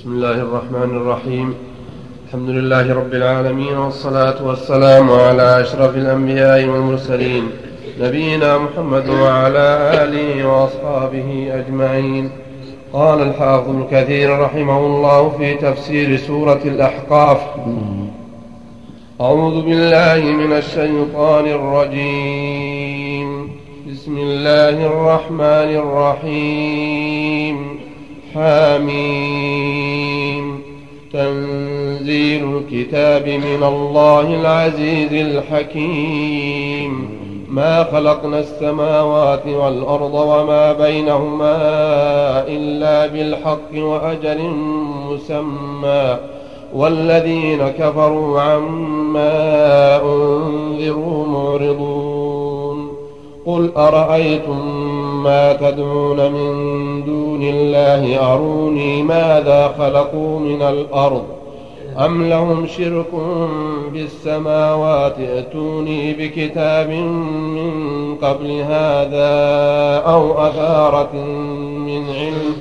[0.00, 1.54] بسم الله الرحمن الرحيم
[2.26, 7.50] الحمد لله رب العالمين والصلاة والسلام على أشرف الأنبياء والمرسلين
[8.00, 12.30] نبينا محمد وعلى آله وأصحابه أجمعين
[12.92, 17.40] قال الحافظ الكثير رحمه الله في تفسير سورة الأحقاف
[19.20, 23.50] أعوذ بالله من الشيطان الرجيم
[23.90, 27.79] بسم الله الرحمن الرحيم
[28.34, 29.90] حاميم
[31.12, 37.08] تنزيل الكتاب من الله العزيز الحكيم.
[37.48, 41.56] ما خلقنا السماوات والأرض وما بينهما
[42.48, 44.38] إلا بالحق وأجل
[45.10, 46.16] مسمى.
[46.74, 52.92] والذين كفروا عما أنذروا معرضون.
[53.46, 54.89] قل أرأيتم
[55.22, 56.50] ما تدعون من
[57.04, 61.22] دون الله أروني ماذا خلقوا من الأرض
[61.98, 63.06] أم لهم شرك
[63.92, 69.30] في السماوات ائتوني بكتاب من قبل هذا
[70.06, 71.14] أو أثارة
[71.86, 72.56] من علم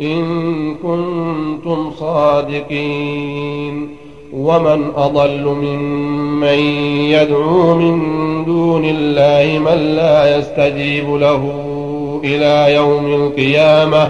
[0.00, 3.88] إن كنتم صادقين
[4.32, 6.58] ومن أضل ممن
[7.10, 11.73] يدعو من دون الله من لا يستجيب له
[12.24, 14.08] إلى يوم القيامة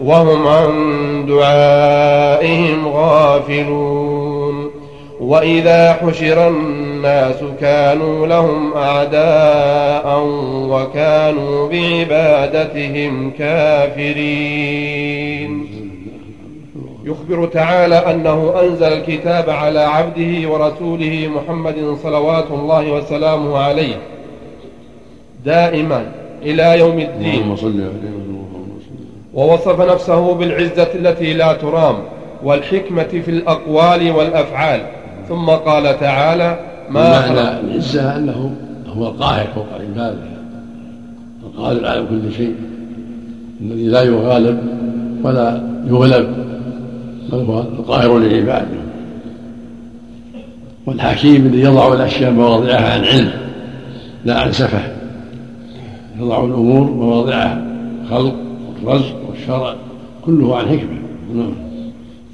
[0.00, 4.70] وهم عن دعائهم غافلون
[5.20, 10.22] وإذا حشر الناس كانوا لهم أعداء
[10.70, 15.06] وكانوا بعبادتهم كافرين.
[17.04, 23.98] يخبر تعالى أنه أنزل الكتاب على عبده ورسوله محمد صلوات الله وسلامه عليه.
[25.44, 27.56] دائما إلى يوم الدين.
[29.34, 31.96] ووصف نفسه بالعزة التي لا ترام
[32.44, 34.80] والحكمة في الأقوال والأفعال.
[35.28, 36.58] ثم قال تعالى
[36.90, 38.54] ما معنى العزة أنه
[38.88, 40.36] هو القاهر فوق عباده
[41.46, 42.54] القادر على كل شيء.
[43.60, 44.58] الذي لا يغالب
[45.22, 46.46] ولا يغلب
[47.32, 48.66] بل هو القاهر لعباده.
[50.86, 53.32] والحكيم الذي يضع الأشياء مواضعها عن علم
[54.24, 54.95] لا عن سفه.
[56.20, 57.66] يضع الأمور مواضعها
[58.10, 58.34] خلق
[58.84, 59.74] والرزق والشرع
[60.26, 60.98] كله عن حكمة.
[61.34, 61.52] نعم.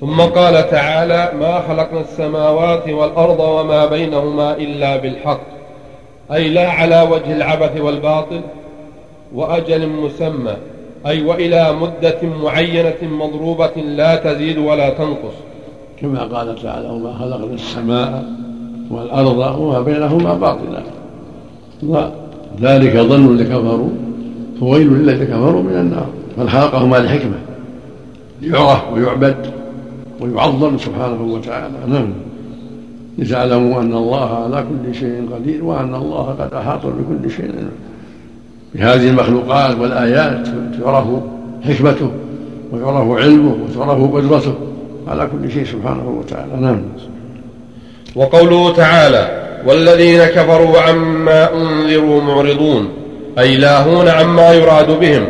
[0.00, 5.40] ثم قال تعالى ما خلقنا السماوات والأرض وما بينهما إلا بالحق
[6.32, 8.40] أي لا على وجه العبث والباطل
[9.34, 10.56] وأجل مسمى
[11.06, 15.34] أي وإلى مدة معينة مضروبة لا تزيد ولا تنقص.
[16.00, 18.24] كما قال تعالى وما خلقنا السماء
[18.90, 20.82] والأرض وما بينهما باطلا.
[22.60, 23.90] ذلك ظن لكفروا
[24.60, 26.06] فويل للذين كفروا من النار.
[26.38, 27.38] بل خلقهما لحكمه
[28.42, 29.36] ليعرف ويعبد
[30.20, 31.74] ويعظم سبحانه وتعالى.
[31.88, 32.12] نعم.
[33.18, 37.52] لتعلموا أن الله على كل شيء قدير وأن الله قد أحاط بكل شيء
[38.74, 40.48] بهذه المخلوقات والآيات
[40.80, 41.06] تعرف
[41.62, 42.10] حكمته
[42.72, 44.54] ويعرف علمه وتعرف قدرته
[45.08, 46.60] على كل شيء سبحانه وتعالى.
[46.60, 46.82] نعم.
[48.16, 52.88] وقوله تعالى والذين كفروا عما أنذروا معرضون
[53.38, 55.24] أي لاهون عما يراد بهم.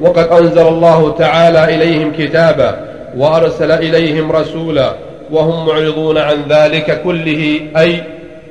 [0.00, 2.84] وقد أنزل الله تعالى إليهم كتابا
[3.16, 4.94] وأرسل إليهم رسولا
[5.30, 8.02] وهم معرضون عن ذلك كله أي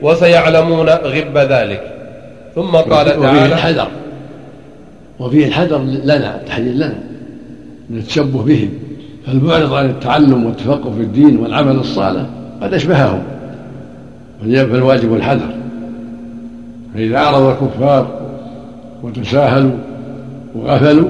[0.02, 1.82] وسيعلمون غب ذلك.
[2.56, 3.88] ثم قال تعالى وفيه الحذر.
[5.20, 7.00] وفيه الحذر لنا التحذير لنا
[7.90, 8.70] من التشبه بهم.
[9.28, 12.26] فالمعرض عن التعلم والتفقه في الدين والعمل الصالح
[12.62, 13.24] قد أشبههم.
[14.42, 15.54] فالواجب الحذر
[16.94, 18.20] فإذا أعرض الكفار
[19.04, 19.72] وتساهلوا
[20.56, 21.10] وغفلوا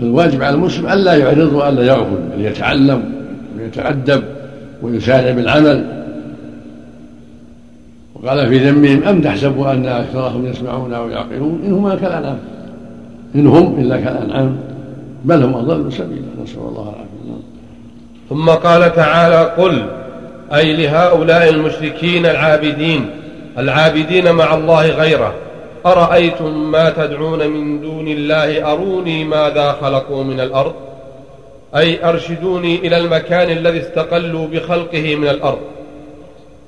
[0.00, 3.02] فالواجب على المسلم ألا يعرض وألا يغفل بل يتعلم
[3.58, 4.22] ويتأدب
[4.82, 5.84] ويسارع بالعمل.
[8.14, 12.38] وقال في ذمهم أم تحسبوا أن أكثرهم يسمعون أو يعقلون؟ إن هم كالأنعام.
[13.34, 14.56] إن هم إلا كالأنعام
[15.24, 16.22] بل هم أضل سبيلا.
[16.42, 17.42] نسأل الله العافية.
[18.30, 20.01] ثم قال تعالى قل
[20.54, 23.10] أي لهؤلاء المشركين العابدين
[23.58, 25.34] العابدين مع الله غيره.
[25.86, 30.74] أرأيتم ما تدعون من دون الله؟ أروني ماذا خلقوا من الأرض؟
[31.76, 35.60] أي أرشدوني إلى المكان الذي استقلوا بخلقه من الأرض.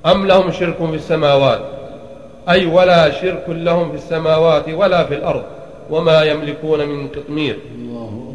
[0.06, 1.60] أم لهم شرك في السماوات؟
[2.48, 5.42] أي ولا شرك لهم في السماوات ولا في الأرض.
[5.90, 7.58] وما يملكون من قطمير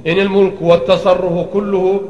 [0.08, 2.02] إن الملك والتصرف كله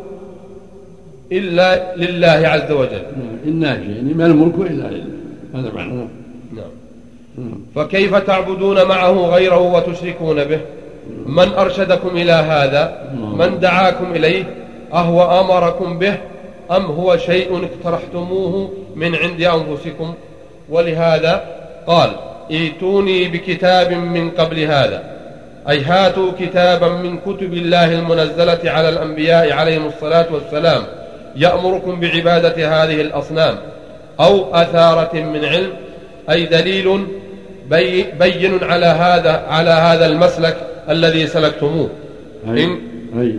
[1.31, 3.01] إلا لله عز وجل.
[3.45, 5.05] نعم يعني ما الملك إلا لله.
[5.55, 6.07] هذا معنى.
[6.53, 6.69] نعم.
[7.75, 10.59] فكيف تعبدون معه غيره وتشركون به؟
[11.25, 14.43] من أرشدكم إلى هذا؟ من دعاكم إليه؟
[14.93, 16.17] أهو أمركم به؟
[16.71, 20.13] أم هو شيء اقترحتموه من عند أنفسكم؟
[20.69, 21.43] ولهذا
[21.87, 22.09] قال
[22.51, 25.03] ائتوني بكتاب من قبل هذا.
[25.69, 30.83] أي هاتوا كتابا من كتب الله المنزلة على الأنبياء عليهم الصلاة والسلام.
[31.35, 33.55] يأمركم بعبادة هذه الأصنام
[34.19, 35.69] أو أثارة من علم
[36.29, 37.05] أي دليل
[37.69, 40.57] بي بين على هذا على هذا المسلك
[40.89, 41.89] الذي سلكتموه.
[42.47, 42.69] أي,
[43.19, 43.35] أي,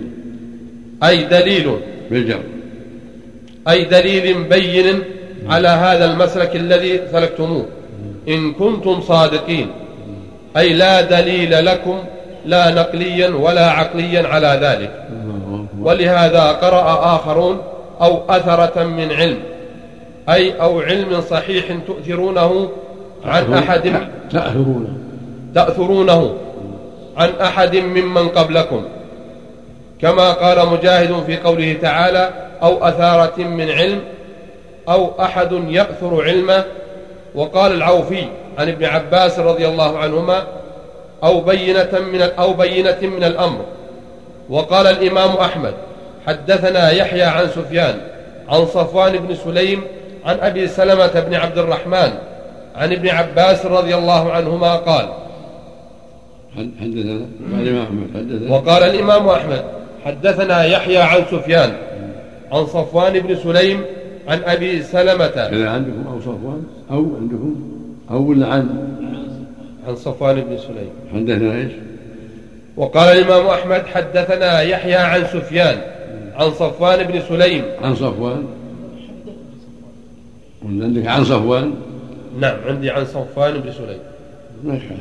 [1.05, 1.77] أي دليل.
[2.11, 2.41] بالجر.
[3.69, 5.03] أي دليل بين
[5.49, 7.67] على هذا المسلك الذي سلكتموه.
[8.29, 9.71] إن كنتم صادقين.
[10.57, 11.99] أي لا دليل لكم
[12.47, 14.91] لا نقليا ولا عقليا على ذلك.
[15.81, 17.61] ولهذا قرأ آخرون
[18.01, 19.39] أو أثرة من علم.
[20.29, 22.69] أي أو علم صحيح تؤثرونه
[23.25, 24.97] عن أحد تأثرونه
[25.55, 26.35] تأثرونه
[27.17, 28.85] عن أحد ممن قبلكم.
[30.01, 32.31] كما قال مجاهد في قوله تعالى
[32.63, 34.01] أو أثارة من علم
[34.89, 36.65] أو أحد يأثر علمه
[37.35, 38.25] وقال العوفي
[38.59, 40.43] عن ابن عباس رضي الله عنهما
[41.25, 43.65] أو بينة من أو بينة من الأمر.
[44.51, 45.75] وقال الإمام أحمد
[46.27, 47.95] حدثنا يحيى عن سفيان
[48.49, 49.83] عن صفوان بن سليم
[50.25, 52.11] عن أبي سلمة بن عبد الرحمن
[52.77, 55.09] عن ابن عباس رضي الله عنهما قال
[56.57, 57.27] حدثنا؟
[58.49, 59.65] وقال الإمام أحمد
[60.05, 61.73] حدثنا يحيى عن سفيان
[62.53, 63.85] عن صفوان بن سليم
[64.29, 65.27] عن أبي سلمة.
[65.27, 67.55] كذا عندكم أو صفوان؟ أو عندكم؟
[68.11, 68.69] أو ولا عن؟
[69.89, 70.91] عن صفوان بن سليم.
[71.15, 71.73] حدثنا إيش؟
[72.77, 75.81] وقال الإمام أحمد حدثنا يحيى عن سفيان
[76.41, 77.65] عن صفوان بن سليم.
[77.83, 78.47] عن صفوان.
[80.65, 81.73] عندك عن صفوان؟
[82.41, 84.03] نعم عندي عن صفوان بن سليم.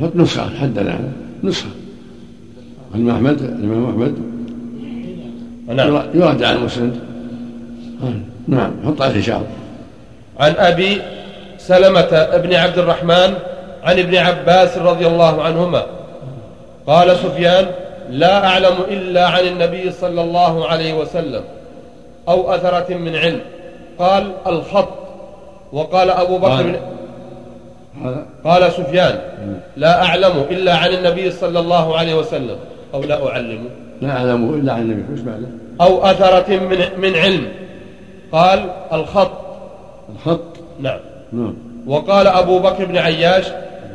[0.01, 0.99] حط نسخة حدنا
[1.43, 1.69] نسخة.
[2.95, 4.15] الإمام أحمد الإمام أحمد.
[5.75, 6.01] نعم.
[6.13, 6.99] يرد على المسند.
[8.47, 9.43] نعم حط عليه شعر
[10.39, 11.01] عن أبي
[11.57, 13.33] سلمة بن عبد الرحمن
[13.83, 15.85] عن ابن عباس رضي الله عنهما.
[16.87, 17.65] قال سفيان
[18.09, 21.43] لا أعلم إلا عن النبي صلى الله عليه وسلم
[22.29, 23.41] أو أثرة من علم.
[23.99, 24.89] قال الخط.
[25.73, 26.79] وقال أبو بكر
[28.43, 28.71] قال.
[28.71, 29.19] سفيان.
[29.77, 32.57] لا أعلم إلا عن النبي صلى الله عليه وسلم
[32.93, 33.69] أو لا أعلمه
[34.01, 35.13] لا أعلم إلا عن النبي.
[35.13, 35.47] وش بعده؟
[35.81, 37.47] أو أثرة من, من علم.
[38.31, 39.31] قال الخط.
[40.15, 40.41] الخط؟
[40.79, 40.99] نعم.
[41.33, 41.53] نعم.
[41.87, 43.45] وقال أبو بكر بن عياش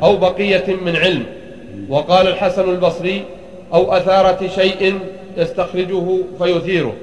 [0.03, 1.23] أو بقية من علم.
[1.89, 3.23] وقال الحسن البصري
[3.73, 4.99] أو أثارة شيء
[5.37, 6.03] يستخرجه
[6.39, 6.93] فيثيره.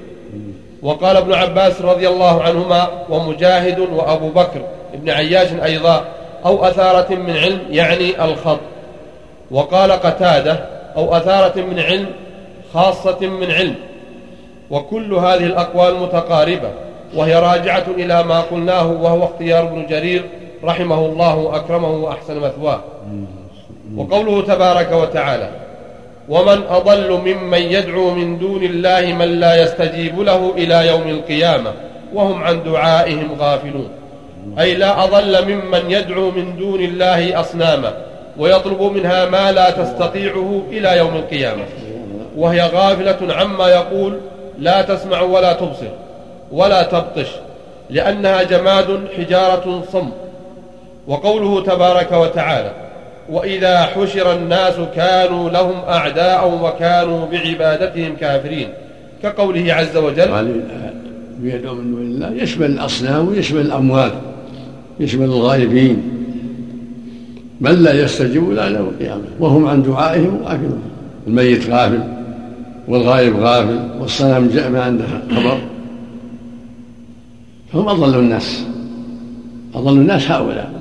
[0.81, 4.61] وقال ابن عباس رضي الله عنهما ومجاهد وأبو بكر
[4.93, 6.05] ابن عياش أيضا
[6.45, 8.59] أو أثارة من علم يعني الخط.
[9.51, 10.65] وقال قتادة
[10.95, 12.07] أو أثارة من علم
[12.73, 13.75] خاصة من علم.
[14.71, 16.69] وكل هذه الأقوال متقاربة
[17.15, 20.23] وهي راجعة إلى ما قلناه وهو اختيار ابن جرير
[20.63, 22.79] رحمه الله أكرمه وأحسن مثواه.
[23.97, 25.49] وقوله تبارك وتعالى
[26.29, 31.71] ومن أضل ممن يدعو من دون الله من لا يستجيب له إلى يوم القيامة
[32.13, 33.89] وهم عن دعائهم غافلون.
[34.59, 37.93] أي لا أضل ممن يدعو من دون الله أصناما
[38.37, 41.63] ويطلب منها ما لا تستطيعه إلى يوم القيامة.
[42.37, 44.19] وهي غافلة عما يقول
[44.59, 45.91] لا تسمع ولا تبصر
[46.51, 47.27] ولا تبطش
[47.89, 50.09] لأنها جماد حجارة صم.
[51.07, 52.71] وقوله تبارك وتعالى
[53.29, 58.67] وإذا حشر الناس كانوا لهم أعداء وكانوا بعبادتهم كافرين.
[59.23, 60.61] كقوله عز وجل
[61.43, 64.11] يدعو من دون الله يشمل الأصنام ويشمل الأموات
[64.99, 66.01] يشمل الغائبين
[67.61, 70.81] من لا يستجيب لا يوم القيامة؟ وهم عن دعائهم غافلون
[71.27, 72.03] الميت غافل
[72.87, 75.57] والغائب غافل والصنم جاء ما عنده خبر.
[77.73, 78.65] فهم أضل الناس.
[79.75, 80.71] أضل الناس هؤلاء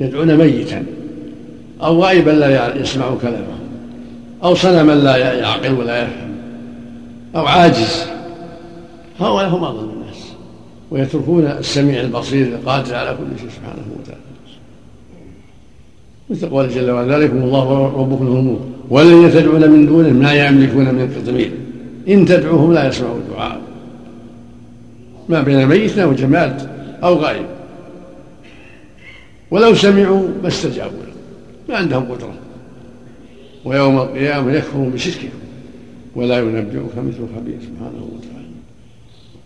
[0.00, 0.84] يدعون ميتا.
[1.82, 3.56] أو غائبا لا يسمع كلامه
[4.44, 6.34] أو صنما لا يعقل ولا يفهم
[7.36, 8.06] أو عاجز.
[9.20, 10.32] هؤلاء هم أضل الناس
[10.90, 14.20] ويتركون السميع البصير القادر على كل شيء سبحانه وتعالى.
[16.30, 18.58] مثل قوله جل وعلا ذلكم الله ربكم الملك
[18.90, 21.50] والذين تدعون من دونه ما يملكون من قطمير
[22.08, 23.60] إن تدعوهم لا يسمعوا الدعاء.
[25.28, 26.70] ما بين ميت أو جماد
[27.02, 27.46] أو غائب.
[29.50, 31.05] ولو سمعوا ما استجابوا
[31.68, 32.34] ما عندهم قدرة.
[33.64, 35.30] ويوم القيامة يكفرون بشركهم
[36.16, 38.46] ولا ينبئك مثل خبير سبحانه وتعالى.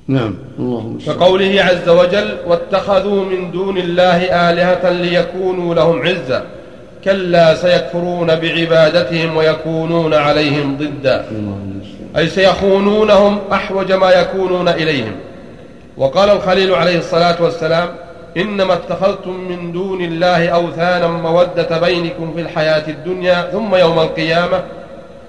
[0.09, 0.35] نعم.
[0.59, 4.17] اللهم كقوله عز وجل واتخذوا من دون الله
[4.51, 6.45] آلهة ليكونوا لهم عزا
[7.05, 11.27] كلا سيكفرون بعبادتهم ويكونون عليهم ضدا.
[12.17, 15.13] أي سيخونونهم أحوج ما يكونون إليهم.
[15.97, 17.89] وقال الخليل عليه الصلاة والسلام
[18.37, 24.63] إنما اتخذتم من دون الله أوثانا مودة بينكم في الحياة الدنيا ثم يوم القيامة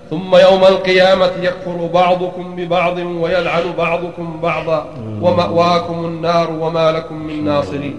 [0.09, 4.85] ثم يوم القيامة يكفر بعضكم ببعض ويلعن بعضكم بعضا
[5.21, 7.97] ومأواكم النار وما لكم من ناصرين.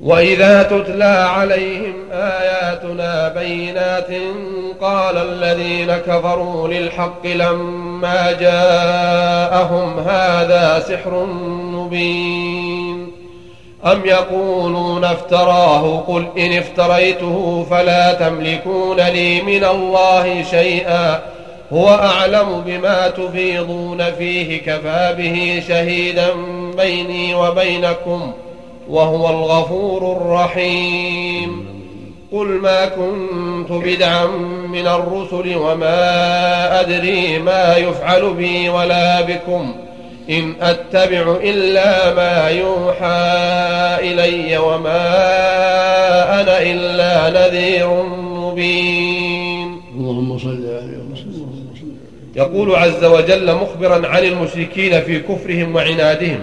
[0.00, 4.10] وإذا تتلى عليهم آياتنا بينات
[4.80, 7.93] قال الذين كفروا للحق لما
[8.40, 11.26] جاءهم هذا سحر
[11.72, 13.10] مبين.
[13.86, 21.20] أم يقولون افتراه؟ قل إن افتريته فلا تملكون لي من الله شيئا.
[21.72, 26.28] هو أعلم بما تفيضون فيه كفى به شهيدا
[26.76, 28.44] بيني وبينكم ۖ
[28.88, 31.73] وهو الغفور الرحيم.
[32.34, 34.26] قل ما كنت بدعا
[34.68, 39.74] من الرسل وما أدري ما يفعل بي ولا بكم
[40.30, 43.26] إن أتبع إلا ما يوحى
[44.00, 45.20] إلي وما
[46.40, 49.80] أنا إلا نذير مبين.
[49.96, 51.44] اللهم صل عليه وسلم.
[52.36, 56.40] يقول عز وجل مخبرا عن المشركين في كفرهم وعنادهم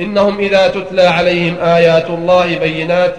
[0.00, 3.14] إنهم إذا تتلى عليهم آيات الله بينات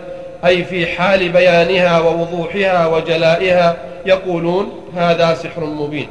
[0.46, 6.08] أي في حال بيانها ووضوحها وجلائها يقولون هذا سحر مبين.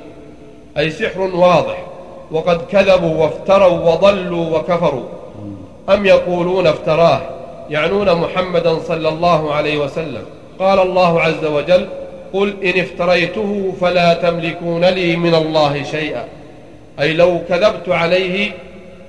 [0.79, 1.87] أي سحر واضح.
[2.31, 5.05] وقد كذبوا وافتروا وضلوا وكفروا.
[5.89, 7.21] أم يقولون افتراه؟
[7.71, 10.23] يعنون محمدا صلى الله عليه وسلم.
[10.59, 11.87] قال الله عز وجل
[12.33, 16.25] قل إن افتريته فلا تملكون لي من الله شيئا.
[17.01, 18.53] أي لو كذبت عليه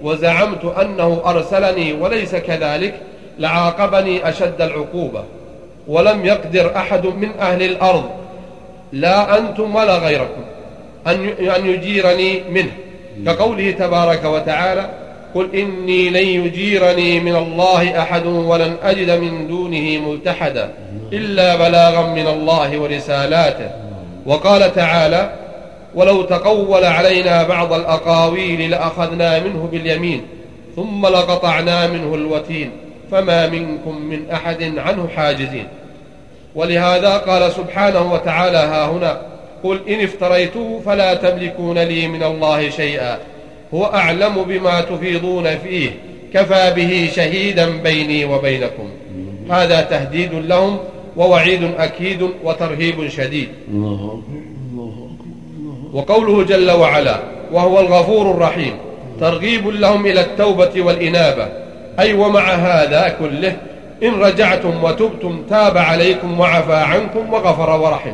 [0.01, 2.93] وزعمت أنه أرسلني وليس كذلك
[3.39, 5.23] لعاقبني أشد العقوبة
[5.87, 8.03] ولم يقدر أحد من أهل الأرض
[8.93, 10.41] لا أنتم ولا غيركم
[11.07, 12.71] أن يجيرني منه.
[13.25, 14.89] كقوله تبارك وتعالى
[15.35, 20.69] قل إني لن يجيرني من الله أحد ولن أجد من دونه ملتحدا
[21.13, 23.69] إلا بلاغا من الله ورسالاته.
[24.25, 25.29] وقال تعالى
[25.95, 30.21] ولو تقول علينا بعض الأقاويل لأخذنا منه باليمين
[30.75, 32.71] ثم لقطعنا منه الوتين.
[33.11, 35.67] فما منكم من أحد عنه حاجزين.
[36.55, 39.21] ولهذا قال سبحانه وتعالى ها هنا
[39.63, 43.17] قل إن افتريته فلا تملكون لي من الله شيئا.
[43.73, 45.89] هو أعلم بما تفيضون فيه
[46.33, 48.89] كفى به شهيدا بيني وبينكم.
[49.51, 50.77] هذا تهديد لهم
[51.17, 53.47] ووعيد أكيد وترهيب شديد.
[55.93, 57.19] وقوله جل وعلا
[57.51, 58.73] وهو الغفور الرحيم
[59.19, 61.64] ترغيب لهم إلى التوبة والإنابة.
[61.99, 63.57] أي ومع هذا كله
[64.03, 68.13] إن رجعتم وتبتم تاب عليكم وعفى عنكم وغفر ورحم.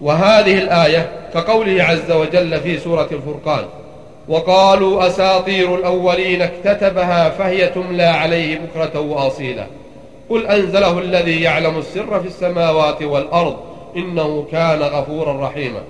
[0.00, 3.64] وهذه الآية كقوله عز وجل في سورة الفرقان
[4.28, 9.66] وقالوا أساطير الأولين اكتتبها فهي تملى عليه بكرة وأصيلا.
[10.30, 13.56] قل أنزله الذي يعلم السر في السماوات والأرض
[13.96, 15.80] إنه كان غفورا رحيما.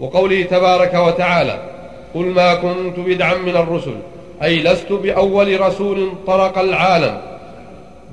[0.00, 1.58] وقوله تبارك وتعالى
[2.14, 3.94] قل ما كنت بدعا من الرسل
[4.42, 7.20] أي لست بأول رسول طرق العالم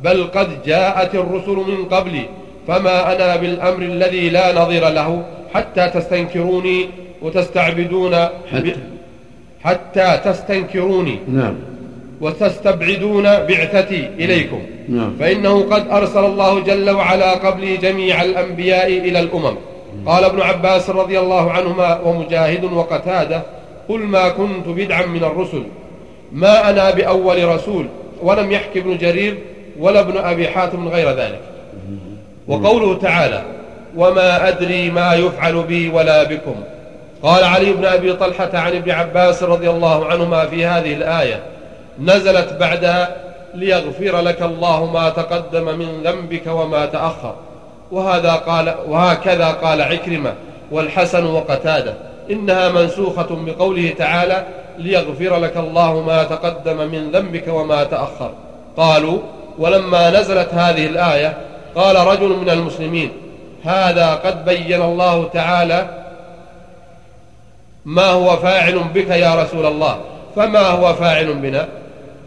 [0.03, 2.25] بل قد جاءت الرسل من قبلي
[2.67, 6.89] فما أنا بالأمر الذي لا نظير له حتى تستنكروني
[7.21, 8.15] وتستعبدون
[8.51, 8.75] حتى,
[9.63, 11.55] حتى تستنكروني نعم.
[12.21, 14.59] وتستبعدون بعثتي إليكم.
[14.89, 15.15] نعم.
[15.19, 19.55] فإنه قد أرسل الله جل وعلا قبلي جميع الأنبياء إلى الأمم.
[20.05, 23.41] قال ابن عباس رضي الله عنهما ومجاهد وقتادة
[23.89, 25.63] قل ما كنت بدعا من الرسل.
[26.33, 27.87] ما أنا بأول رسول
[28.21, 29.37] ولم يحكي ابن جرير
[29.79, 31.39] ولا ابن أبي حاتم غير ذلك.
[32.47, 33.43] وقوله تعالى
[33.97, 36.55] وما أدري ما يفعل بي ولا بكم
[37.23, 41.43] قال علي بن أبي طلحة عن ابن عباس رضي الله عنهما في هذه الآية
[41.99, 43.15] نزلت بعدها
[43.55, 47.35] ليغفر لك الله ما تقدم من ذنبك وما تأخر
[47.91, 50.33] وهذا قال وهكذا قال عكرمة
[50.71, 51.93] والحسن وقتادة
[52.31, 54.45] إنها منسوخة بقوله تعالى
[54.77, 58.31] ليغفر لك الله ما تقدم من ذنبك وما تأخر.
[58.77, 59.17] قالوا
[59.59, 61.37] ولما نزلت هذه الآية
[61.75, 63.11] قال رجل من المسلمين
[63.63, 66.03] هذا قد بين الله تعالى
[67.85, 69.97] ما هو فاعل بك يا رسول الله.
[70.35, 71.67] فما هو فاعل بنا؟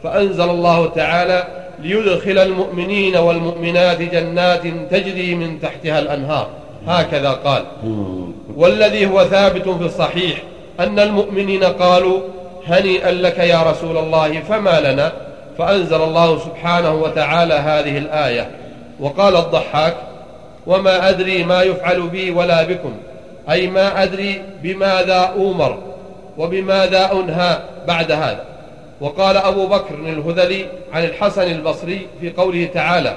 [0.02, 1.44] فأنزل الله تعالى
[1.78, 6.48] ليدخل المؤمنين والمؤمنات جنات تجري من تحتها الأنهار.
[6.86, 7.64] هكذا قال.
[8.56, 10.42] والذي هو ثابت في الصحيح
[10.80, 12.20] أن المؤمنين قالوا
[12.66, 15.12] هنيئا لك يا رسول الله فما لنا؟
[15.58, 18.50] فأنزل الله سبحانه وتعالى هذه الآية.
[19.00, 19.94] وقال الضحاك
[20.66, 22.92] وما أدري ما يفعل بي ولا بكم.
[23.50, 25.78] أي ما أدري بماذا أومر
[26.38, 28.44] وبماذا أنهى بعد هذا.
[29.00, 33.16] وقال أبو بكر الهذلي عن الحسن البصري في قوله تعالى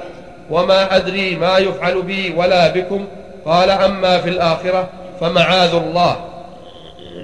[0.51, 3.05] وما أدري ما يفعل بي ولا بكم.
[3.45, 4.87] قال أما في الآخرة
[5.21, 6.15] فمعاذ الله.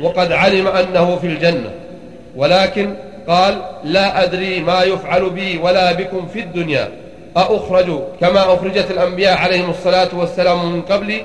[0.01, 1.84] وقد علم أنه في الجنة.
[2.35, 2.93] ولكن
[3.27, 6.89] قال لا أدري ما يفعل بي ولا بكم في الدنيا.
[7.37, 11.23] أأخرج كما أخرجت الأنبياء عليهم الصلاة والسلام من قبلي؟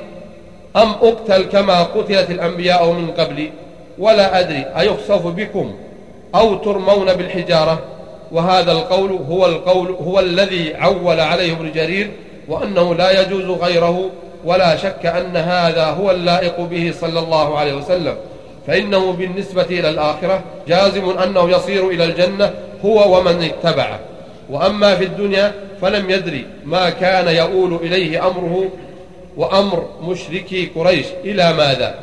[0.76, 3.50] أم أقتل كما قتلت الأنبياء من قبلي؟
[3.98, 5.74] ولا أدري أيخسف بكم
[6.34, 7.78] أو ترمون بالحجارة؟
[8.32, 12.10] وهذا القول هو القول هو الذي عول عليه ابن جرير
[12.48, 14.10] وأنه لا يجوز غيره
[14.44, 18.14] ولا شك أن هذا هو اللائق به صلى الله عليه وسلم.
[18.70, 23.98] فإنه بالنسبة إلى الآخرة جازم أنه يصير إلى الجنة هو ومن اتبعه.
[24.50, 28.68] وأما في الدنيا فلم يدري ما كان يؤول إليه أمره
[29.36, 31.94] وأمر مشركي قريش إلى ماذا.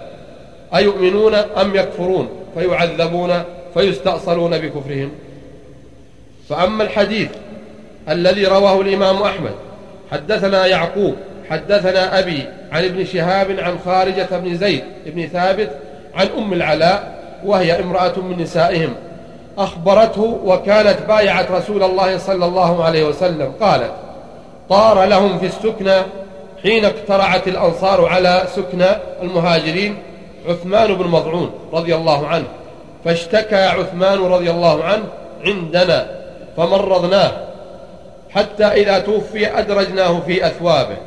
[0.76, 3.44] أيؤمنون أم يكفرون فيعذبون
[3.74, 5.12] فيستأصلون بكفرهم.
[6.50, 7.30] فأما الحديث
[8.10, 9.54] الذي رواه الإمام أحمد
[10.12, 11.16] حدثنا يعقوب
[11.50, 15.87] حدثنا أبي عن ابن شهاب عن خارجة بن زيد بن ثابت
[16.18, 18.94] عن أم العلاء وهي امرأة من نسائهم.
[19.58, 23.52] أخبرته وكانت بايعت رسول الله صلى الله عليه وسلم.
[23.62, 23.92] قالت
[24.70, 26.02] طار لهم في السكنى
[26.64, 28.90] حين اقترعت الأنصار على سكنى
[29.22, 29.98] المهاجرين
[30.50, 32.46] عثمان بن مضعون رضي الله عنه.
[33.06, 35.04] فاشتكى عثمان رضي الله عنه
[35.46, 36.08] عندنا
[36.58, 37.32] فمرضناه.
[38.30, 40.98] حتى إذا توفي أدرجناه في أثوابه.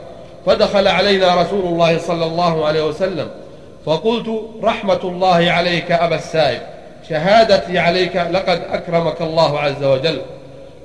[0.46, 3.28] فدخل علينا رسول الله صلى الله عليه وسلم.
[3.86, 6.60] فقلت رحمة الله عليك أبا السائب
[7.08, 10.20] شهادتي عليك لقد أكرمك الله عز وجل.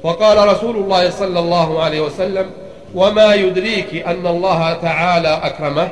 [0.04, 2.46] فقال رسول الله صلى الله عليه وسلم
[2.96, 5.90] وما يدريك أن الله تعالى أكرمه؟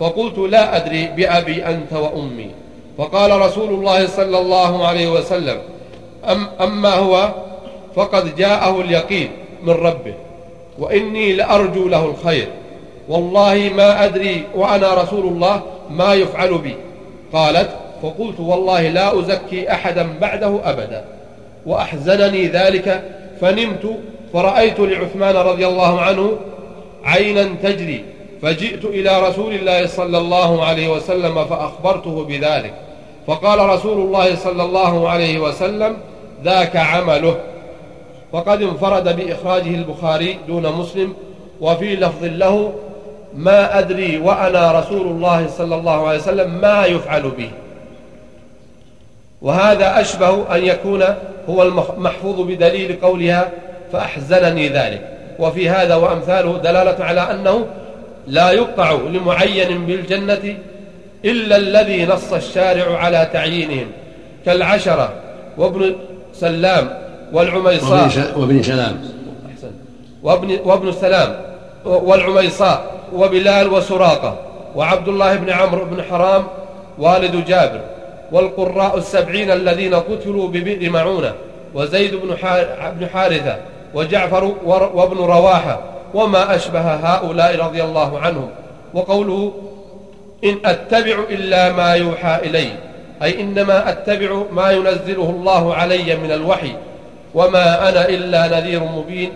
[0.00, 2.50] فقلت لا أدري بأبي أنت وأمي.
[2.98, 5.58] فقال رسول الله صلى الله عليه وسلم
[6.28, 7.30] أم أما هو
[7.96, 9.30] فقد جاءه اليقين
[9.62, 10.14] من ربه
[10.78, 12.48] وإني لأرجو له الخير.
[13.08, 16.74] والله ما أدري وأنا رسول الله ما يفعل بي.
[17.32, 17.70] قالت
[18.02, 21.04] فقلت والله لا أزكي أحدا بعده أبدا.
[21.66, 23.02] وأحزنني ذلك
[23.40, 23.96] فنمت
[24.32, 26.38] فرأيت لعثمان رضي الله عنه
[27.04, 28.04] عينا تجري
[28.42, 32.74] فجئت إلى رسول الله صلى الله عليه وسلم فأخبرته بذلك.
[33.26, 35.96] فقال رسول الله صلى الله عليه وسلم
[36.44, 37.36] ذاك عمله.
[38.32, 41.14] فقد انفرد بإخراجه البخاري دون مسلم
[41.60, 42.72] وفي لفظ له
[43.36, 47.50] ما أدري وأنا رسول الله صلى الله عليه وسلم ما يفعل به
[49.42, 51.04] وهذا أشبه أن يكون
[51.48, 53.50] هو المحفوظ بدليل قولها
[53.92, 55.18] فأحزنني ذلك.
[55.38, 57.66] وفي هذا وأمثاله دلالة على أنه
[58.26, 60.56] لا يقطع لمعين بالجنة
[61.24, 63.86] إلا الذي نص الشارع على تعيينهم.
[64.46, 65.12] كالعشرة
[65.58, 65.94] وابن
[66.34, 66.98] سلام
[67.32, 68.10] والعميصاء.
[68.36, 69.00] وابن سلام
[70.22, 71.40] وابن, وابن سلام
[71.84, 72.97] والعميصاء.
[73.14, 74.36] وبلال وسراقة
[74.76, 76.46] وعبد الله بن عمرو بن حرام
[76.98, 77.80] والد جابر
[78.32, 81.34] والقراء السبعين الذين قتلوا ببئر معونة
[81.74, 82.14] وزيد
[82.98, 83.56] بن حارثة
[83.94, 84.44] وجعفر
[84.94, 85.80] وابن رواحة
[86.14, 88.50] وما أشبه هؤلاء رضي الله عنهم
[88.94, 89.52] وقوله
[90.44, 92.68] إن أتبع إلا ما يوحى إلي
[93.22, 96.72] أي إنما أتبع ما ينزله الله علي من الوحي
[97.34, 99.32] وما أنا إلا نذير مبين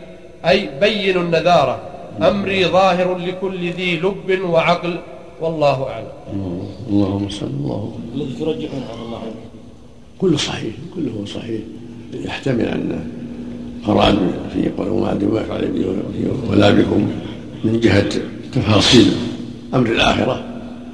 [0.49, 1.79] أي بين النذارة
[2.21, 4.99] أمري ظاهر لكل ذي لب وعقل
[5.41, 6.07] والله أعلم.
[6.91, 9.21] اللهم صل الله الذي ترجحون عن الله.
[10.19, 11.61] كله صحيح كله صحيح.
[12.15, 13.05] يحتمل أن
[13.89, 14.19] أراد
[14.55, 15.71] في قول وما أدري ما يفعل
[16.51, 17.09] ولا بكم
[17.65, 18.13] من جهة
[18.53, 19.13] تفاصيل
[19.75, 20.45] أمر الآخرة.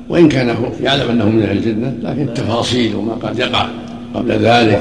[0.08, 3.68] وإن كان هو يعلم أنه من أهل الجنة لكن التفاصيل وما قد يقع
[4.14, 4.80] قبل ذلك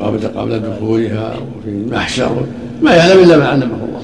[0.00, 2.46] قبل قبل دخولها وفي المحشر
[2.82, 4.02] ما يعلم إلا ما علمه الله.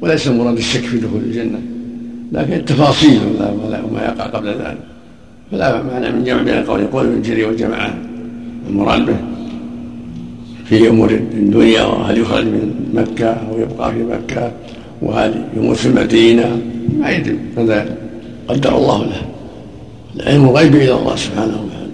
[0.00, 1.60] وليس مراد الشك في دخول الجنة
[2.32, 3.20] لكن التفاصيل
[3.90, 4.78] وما يقع قبل ذلك.
[5.52, 7.94] فلا معنى من جمع بين القول قول من جري والجماعة
[8.68, 9.16] المراد به
[10.64, 14.52] في أمور الدنيا وهل يخرج من مكة أو يبقى في مكة
[15.02, 16.62] وهل يموت في المدينة
[16.98, 17.38] ما يدري.
[17.58, 17.96] هذا
[18.48, 19.22] قدر الله له.
[20.16, 21.88] العلم الغيب إلى الله سبحانه وتعالى.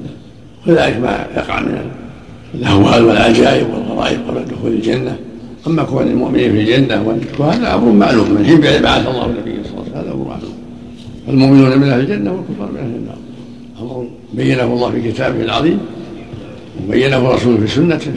[0.67, 1.91] وذلك ما يقع من
[2.55, 5.17] الأهوال والعجائب والغرائب قبل دخول الجنة.
[5.67, 9.83] أما كون المؤمنين في الجنة فهذا أمر معلوم من حين بعث الله النبي صلى الله
[9.83, 9.97] عليه وسلم.
[9.97, 10.55] هذا أمر معلوم.
[11.29, 13.17] المؤمنون من أهل الجنة والكفار من أهل النار.
[13.81, 15.79] أمر بينه الله في كتابه العظيم
[16.89, 18.13] وبينه رسوله في سنته.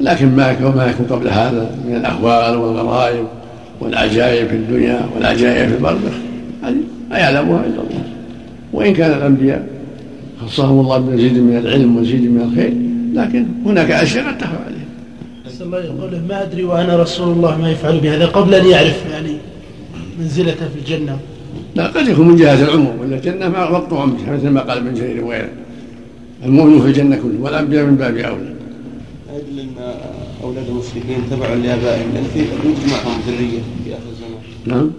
[0.00, 3.24] لكن ما ما يكون قبل هذا من الاهوال والغرائب
[3.80, 6.14] والعجائب في الدنيا والعجائب في البرزخ.
[6.62, 6.76] هذه
[7.10, 8.04] لا يعلمها إلا الله.
[8.72, 9.66] وإن كان الأنبياء
[10.46, 12.72] خصهم الله بمزيد من العلم ومزيد من الخير
[13.14, 14.77] لكن هناك أشياء قد تخفى عليهم
[15.58, 19.36] أسأل الله يقول ما أدري وأنا رسول الله ما يفعل بهذا قبل أن يعرف يعني
[20.18, 21.18] منزلته في الجنة.
[21.74, 25.24] لا قد يكون من جهة العموم ولا الجنة مقطوع بها مثل ما قال ابن جرير
[25.24, 25.48] وغيره.
[26.44, 28.54] المؤمن في الجنة كله والأنبياء من باب أولى.
[29.34, 29.94] أجل أن
[30.42, 34.42] أولاد المشركين تبعوا لآبائهم لأن في يوجد معهم ذرية في آخر الزمان.
[34.66, 34.90] نعم.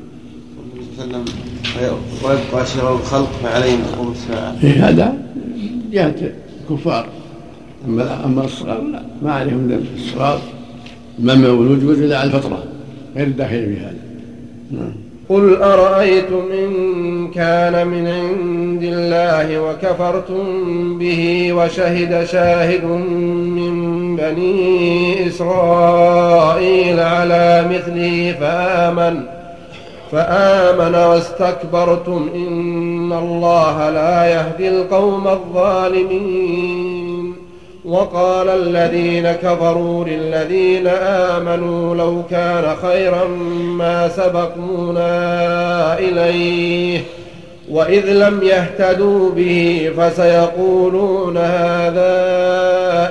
[0.58, 4.56] والنبي صلى الله عليه وسلم ويبقى شرار الخلق فعليهم تقوم الساعة.
[4.64, 5.18] إيه هذا
[5.92, 6.16] جهة
[6.62, 7.10] الكفار
[7.88, 9.86] أما أما الصغار لا ما عليهم ذنب.
[9.96, 10.40] الصغار
[11.20, 12.64] من مولود يولد إلا على الفطرة
[13.16, 13.96] غير الداخل في هذا.
[14.72, 14.92] نعم.
[15.30, 16.72] قل أرأيتم إن
[17.32, 20.44] كان من عند الله وكفرتم
[21.00, 29.16] به وشهد شاهد من بني إسرائيل على مثله فآمن
[30.12, 32.30] فآمن واستكبرتم.
[32.36, 36.99] إن الله لا يهدي القوم الظالمين.
[37.86, 43.28] وقال الذين كفروا للذين آمنوا لو كان خيرا
[43.62, 47.02] ما سبقونا إليه
[47.72, 52.10] وإذ لم يهتدوا به فسيقولون هذا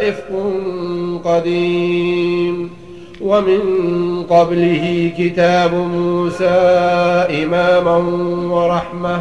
[0.09, 0.25] إفك
[1.25, 2.71] قديم.
[3.21, 3.61] ومن
[4.31, 6.45] قبله كتاب موسى
[7.45, 7.97] إماما
[8.55, 9.21] ورحمة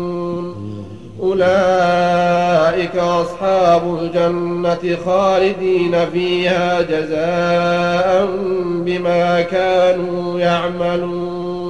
[1.21, 8.27] أولئك أصحاب الجنة خالدين فيها جزاء
[8.61, 11.61] بما كانوا يعملون.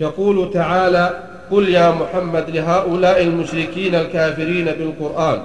[0.00, 5.42] يقول تعالى قل يا محمد لهؤلاء المشركين الكافرين بالقرآن.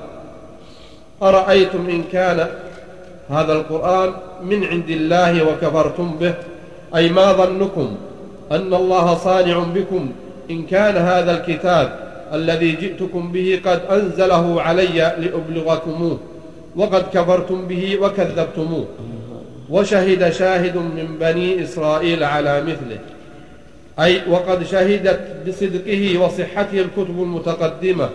[1.21, 2.47] أرأيتم إن كان
[3.29, 6.33] هذا القرآن من عند الله وكفرتم به؟
[6.95, 7.95] أي ما ظنكم
[8.51, 10.11] أن الله صانع بكم
[10.49, 11.99] إن كان هذا الكتاب
[12.33, 16.19] الذي جئتكم به قد أنزله علي لأبلغكموه
[16.75, 18.85] وقد كفرتم به وكذبتموه
[19.69, 22.99] وشهد شاهد من بني إسرائيل على مثله
[23.99, 28.09] أي وقد شهدت بصدقه وصحته الكتب المتقدمة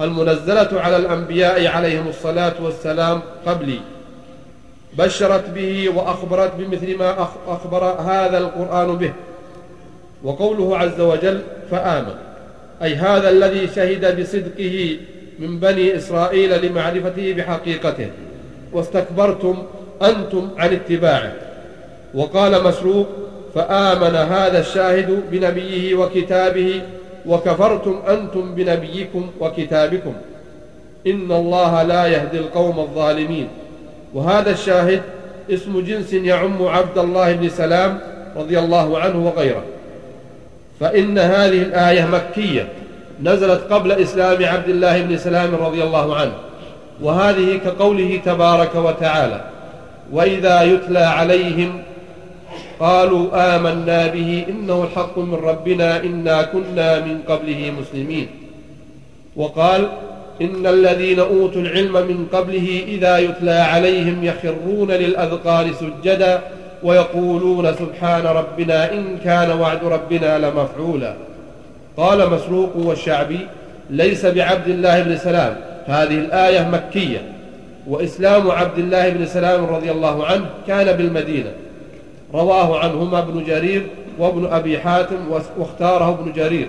[0.00, 3.80] المنزلة على الأنبياء عليهم الصلاة والسلام قبلي.
[4.98, 9.12] بشرت به وأخبرت بمثل ما أخبر هذا القرآن به.
[10.24, 11.40] وقوله عز وجل
[11.74, 12.14] فآمن.
[12.82, 14.96] أي هذا الذي شهد بصدقه
[15.38, 18.10] من بني إسرائيل لمعرفته بحقيقته.
[18.72, 19.62] واستكبرتم
[20.02, 21.32] أنتم عن اتباعه.
[22.14, 23.06] وقال مسروق
[23.54, 26.82] فآمن هذا الشاهد بنبيه وكتابه
[27.26, 30.14] وكفرتم أنتم بنبيكم وكتابكم.
[31.06, 33.48] إن الله لا يهدي القوم الظالمين.
[34.14, 35.02] وهذا الشاهد
[35.50, 37.98] اسم جنس يعم عبد الله بن سلام
[38.36, 39.64] رضي الله عنه وغيره.
[40.80, 42.68] فإن هذه الآية مكية
[43.22, 46.32] نزلت قبل إسلام عبد الله بن سلام رضي الله عنه.
[47.02, 49.44] وهذه كقوله تبارك وتعالى
[50.12, 51.82] وإذا يتلى عليهم
[52.80, 58.26] قالوا آمنا به إنه الحق من ربنا إنا كنا من قبله مسلمين.
[59.36, 59.88] وقال
[60.40, 66.42] إن الذين أوتوا العلم من قبله إذا يتلى عليهم يخرون للأذقان سجدا
[66.84, 71.14] ويقولون سبحان ربنا إن كان وعد ربنا لمفعولا.
[71.96, 73.38] قال مسروق والشعبي
[73.90, 75.56] ليس بعبد الله بن سلام.
[75.86, 77.22] هذه الآية مكية.
[77.86, 81.50] وإسلام عبد الله بن سلام رضي الله عنه كان بالمدينة.
[82.34, 83.86] رواه عنهما ابن جرير
[84.18, 85.16] وابن أبي حاتم
[85.58, 86.68] واختاره ابن جرير.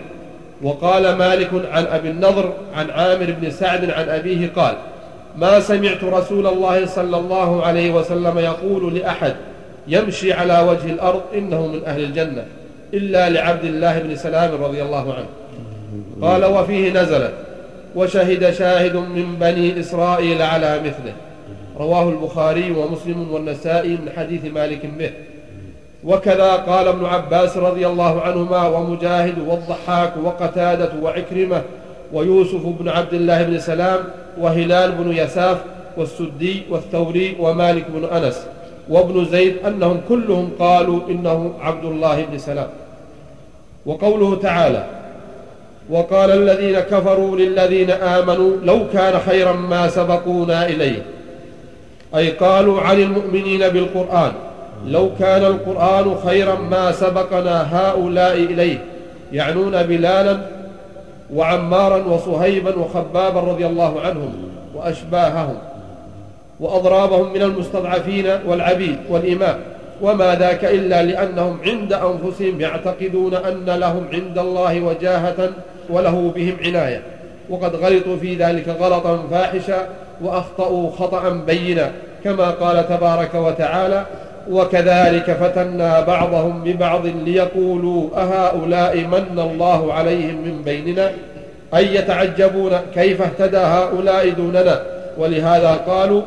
[0.63, 4.75] وقال مالك عن أبي النضر عن عامر بن سعد عن أبيه قال
[5.37, 9.35] ما سمعت رسول الله صلى الله عليه وسلم يقول لأحد
[9.87, 12.45] يمشي على وجه الأرض إنه من أهل الجنة
[12.93, 15.27] إلا لعبد الله بن سلام رضي الله عنه.
[16.21, 17.33] قال وفيه نزلت
[17.95, 21.13] وشهد شاهد من بني إسرائيل على مثله.
[21.79, 25.11] رواه البخاري ومسلم والنسائي من حديث مالك به.
[26.03, 31.61] وكذا قال ابن عباس رضي الله عنهما ومجاهد والضحاك وقتادة وعكرمة
[32.13, 33.99] ويوسف بن عبد الله بن سلام
[34.37, 35.57] وهلال بن يساف
[35.97, 38.47] والسدي والثوري ومالك بن أنس.
[38.89, 42.67] وابن زيد أنهم كلهم قالوا إنه عبد الله بن سلام.
[43.85, 44.85] وقوله تعالى
[45.89, 51.05] وقال الذين كفروا للذين آمنوا لو كان خيرا ما سبقونا إليه.
[52.15, 54.31] أي قالوا عن المؤمنين بالقرآن
[54.87, 58.85] لو كان القرآن خيرا ما سبقنا هؤلاء إليه.
[59.31, 60.37] يعنون بلالا
[61.33, 64.33] وعمارا وصهيبا وخبابا رضي الله عنهم
[64.75, 65.57] وأشباههم.
[66.59, 69.59] وأضرابهم من المستضعفين والعبيد والإماء
[70.01, 75.49] وما ذاك إلا لأنهم عند أنفسهم يعتقدون أن لهم عند الله وجاهة
[75.89, 77.01] وله بهم عناية.
[77.49, 79.87] وقد غلطوا في ذلك غلطا فاحشا
[80.21, 81.91] وأخطأوا خطأ بينا.
[82.23, 84.05] كما قال تبارك وتعالى
[84.51, 91.11] وكذلك فتنا بعضهم ببعض ليقولوا أهؤلاء من الله عليهم من بيننا؟
[91.75, 94.81] أي يتعجبون كيف اهتدى هؤلاء دوننا؟
[95.17, 96.21] ولهذا قالوا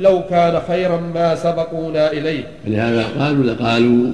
[0.00, 2.44] لو كان خيرا ما سبقونا إليه.
[2.66, 4.12] ولهذا قالوا لقالوا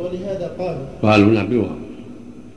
[0.00, 0.86] ولهذا قالوا.
[1.02, 1.70] قالوا نعم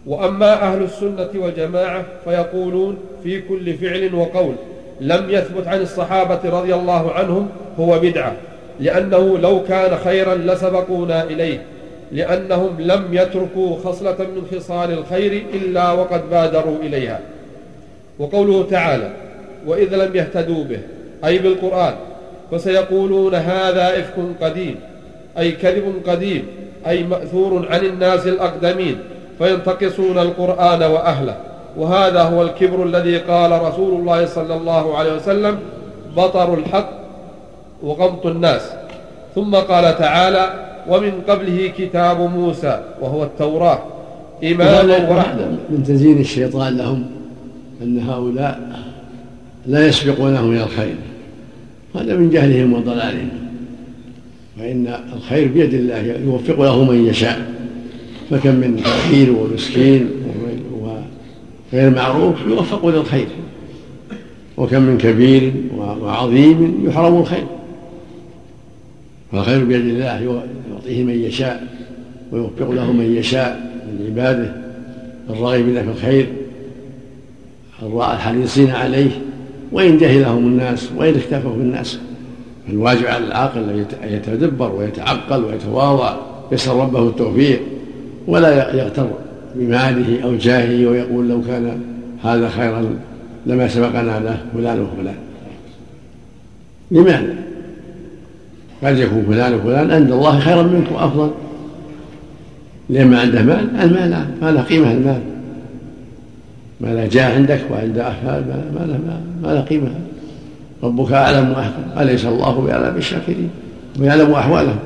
[0.06, 4.54] وأما أهل السنة والجماعة فيقولون في كل فعل وقول
[5.02, 8.34] لم يثبت عن الصحابة رضي الله عنهم هو بدعة
[8.80, 11.62] لأنه لو كان خيرا لسبقونا إليه
[12.12, 17.20] لأنهم لم يتركوا خصلة من خصال الخير إلا وقد بادروا إليها.
[18.20, 19.12] وقوله تعالى
[19.66, 20.80] وإذ لم يهتدوا به
[21.26, 21.94] أي بالقرآن
[22.52, 24.76] فسيقولون هذا إفك قديم
[25.40, 26.44] أي كذب قديم
[26.88, 28.98] أي مأثور عن الناس الأقدمين
[29.38, 31.36] فينتقصون القرآن وأهله.
[31.78, 35.60] وهذا هو الكبر الذي قال رسول الله صلى الله عليه وسلم
[36.18, 36.90] بطر الحق
[37.84, 38.62] وغمط الناس.
[39.36, 40.54] ثم قال تعالى
[40.90, 43.80] ومن قبله كتاب موسى وهو التوراة.
[44.44, 45.58] إماما ورحمة.
[45.70, 47.06] من تزيين الشيطان لهم
[47.82, 48.60] أن هؤلاء
[49.66, 50.96] لا يسبقونهم إلى الخير.
[51.96, 53.30] هذا من جهلهم وضلالهم.
[54.60, 57.54] فإن الخير بيد الله يوفق له من يشاء.
[58.30, 60.08] فكم من فقير ومسكين
[61.74, 63.28] وغير معروف يوفق للخير.
[64.58, 67.46] وكم من كبير وعظيم يحرم الخير.
[69.32, 70.42] فالخير بيد الله
[70.74, 71.68] يعطيه من يشاء
[72.32, 74.62] ويوفق له من يشاء من عباده.
[75.30, 76.28] الراغبين في الخير
[77.84, 79.12] الحريصين عليه
[79.72, 82.00] وإن جهلهم الناس وإن اختفوا في الناس.
[82.68, 86.16] فالواجب على العاقل أن يتدبر ويتعقل ويتواضع
[86.52, 87.62] يسأل ربه التوفيق
[88.28, 89.08] ولا يغتر
[89.56, 91.82] بماله أو جاهه ويقول لو كان
[92.24, 92.86] هذا خيرا
[93.46, 95.16] لما سبقنا له فلان وفلان.
[96.92, 97.36] لماذا؟
[98.84, 101.32] قد يكون فلان وفلان عند الله خيرا منك وأفضل
[102.90, 105.22] لما عنده مال المال ما له قيمة المال.
[106.82, 109.00] ما لا جاء عندك وعند أحفاد ما له
[109.44, 109.92] ما له قيمة.
[110.84, 112.02] ربك أعلم وأحكم.
[112.02, 113.50] أليس الله بأعلم بالشاكرين؟
[114.00, 114.80] ويعلم أحوالهم.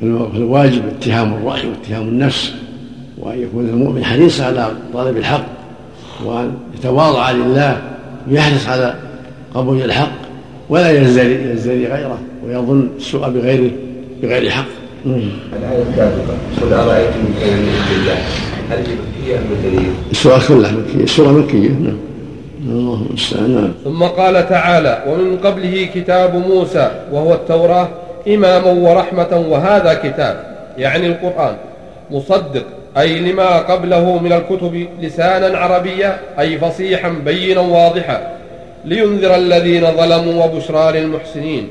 [0.00, 2.54] فالواجب اتهام الرأي واتهام النفس
[3.18, 5.44] وأن يكون المؤمن حريصا على طلب الحق
[6.24, 7.82] وأن يتواضع لله
[8.30, 8.94] ويحرص على
[9.54, 10.12] قبول الحق
[10.68, 13.70] ولا يزدري يزدري غيره ويظن السوء بغيره
[14.22, 14.64] بغير حق.
[15.06, 17.68] الآية السابقة قل أرأيتم إن
[18.00, 21.98] الله هل هي مكية أم؟ السورة كلها مكية، السورة مكية نعم.
[22.66, 23.72] الله المستعان نعم.
[23.84, 27.88] ثم قال تعالى ومن قبله كتاب موسى وهو التوراة
[28.28, 31.56] إماما ورحمة وهذا كتاب يعني القرآن
[32.10, 32.64] مصدق
[32.98, 38.32] أي لما قبله من الكتب لسانا عربيا أي فصيحا بينا واضحا
[38.84, 41.68] لينذر الذين ظلموا وبشرى للمحسنين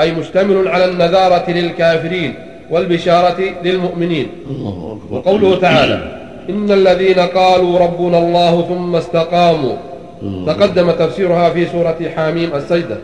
[0.00, 2.34] أي مشتمل على النذارة للكافرين
[2.70, 9.76] والبشارة للمؤمنين الله أكبر وقوله تعالى إن الذين قالوا ربنا الله ثم استقاموا
[10.46, 12.96] تقدم تفسيرها في سورة حاميم السجدة.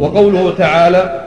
[0.00, 1.20] وقوله تعالى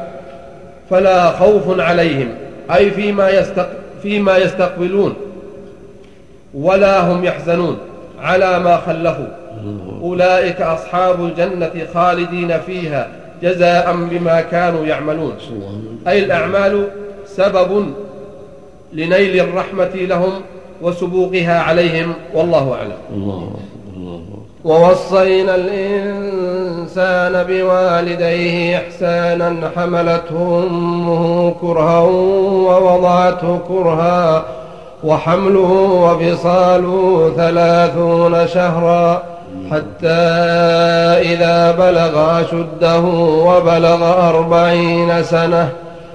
[0.89, 2.29] فلا خوف عليهم
[2.75, 3.69] أي فيما, يستق
[4.03, 5.13] فيما يستقبلون
[6.53, 7.77] ولا هم يحزنون
[8.21, 9.27] على ما خلفوا.
[10.01, 13.07] أولئك أصحاب الجنة خالدين فيها
[13.43, 15.33] جزاء بما كانوا يعملون.
[16.07, 16.87] أي الأعمال
[17.25, 17.85] سبب
[18.93, 20.31] لنيل الرحمة لهم
[20.81, 22.97] وسبوقها عليهم والله أعلم.
[23.15, 23.47] الله
[23.97, 24.21] الله
[24.65, 31.99] ووصينا الإنسان بوالديه إحسانا حملته أمه كرها
[32.69, 34.43] ووضعته كرها
[35.03, 35.71] وحمله
[36.05, 39.23] وفصاله ثلاثون شهرا
[39.71, 40.07] حتى
[41.31, 42.99] إذا بلغ أشده
[43.47, 45.69] وبلغ أربعين سنة.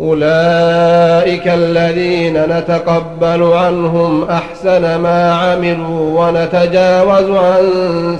[0.00, 7.62] أولئك الذين نتقبل عنهم أحسن ما عملوا ونتجاوز عن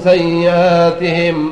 [0.04, 1.50] سيئاتهم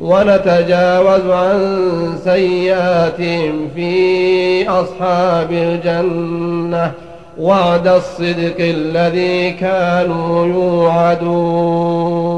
[0.00, 1.78] ونتجاوز عن
[2.24, 6.92] سيئاتهم في أصحاب الجنة
[7.38, 12.32] وعد الصدق الذي كانوا يوعدون.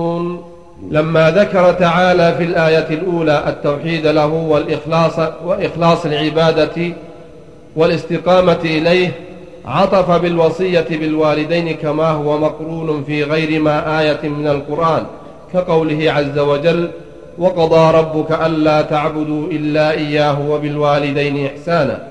[0.90, 6.92] لما ذكر تعالى في الآية الأولى التوحيد له والإخلاص وإخلاص العبادة
[7.76, 9.12] والاستقامة إليه
[9.64, 15.06] عطف بالوصية بالوالدين كما هو مقرون في غير ما آية من القرآن
[15.52, 16.90] كقوله عز وجل
[17.38, 22.06] وقضى ربك ألا تعبدوا إلا إياه وبالوالدين إحسانا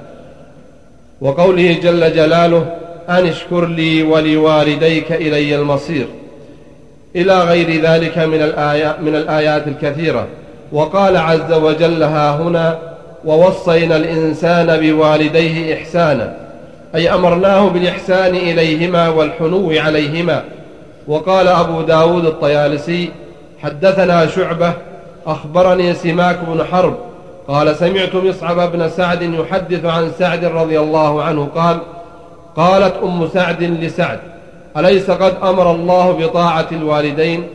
[1.21, 2.65] وقوله جل جلاله
[3.09, 6.05] أن اشكر لي ولوالديك إلي المصير
[7.15, 10.27] إلى غير ذلك من الآيات, من الآيات الكثيرة.
[10.71, 12.92] وقال عز وجل ها هنا
[13.25, 16.37] ووصينا الإنسان بوالديه إحسانا
[16.95, 20.43] أي أمرناه بالإحسان إليهما والحنو عليهما.
[21.07, 23.11] وقال أبو داود الطيالسي
[23.63, 24.73] حدثنا شعبة
[25.27, 26.95] أخبرني سماك بن حرب
[27.47, 31.77] قال سمعت مصعب بن سعد يحدث عن سعد رضي الله عنه قال
[32.55, 34.19] قالت أم سعد لسعد
[34.77, 37.47] أليس قد أمر الله بطاعة الوالدين؟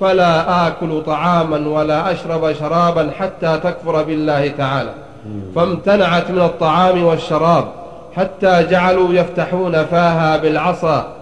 [0.00, 4.90] فلا آكل طعاما ولا أشرب شرابا حتى تكفر بالله تعالى.
[5.54, 7.64] فامتنعت من الطعام والشراب
[8.16, 11.12] حتى جعلوا يفتحون فاها بالعصا.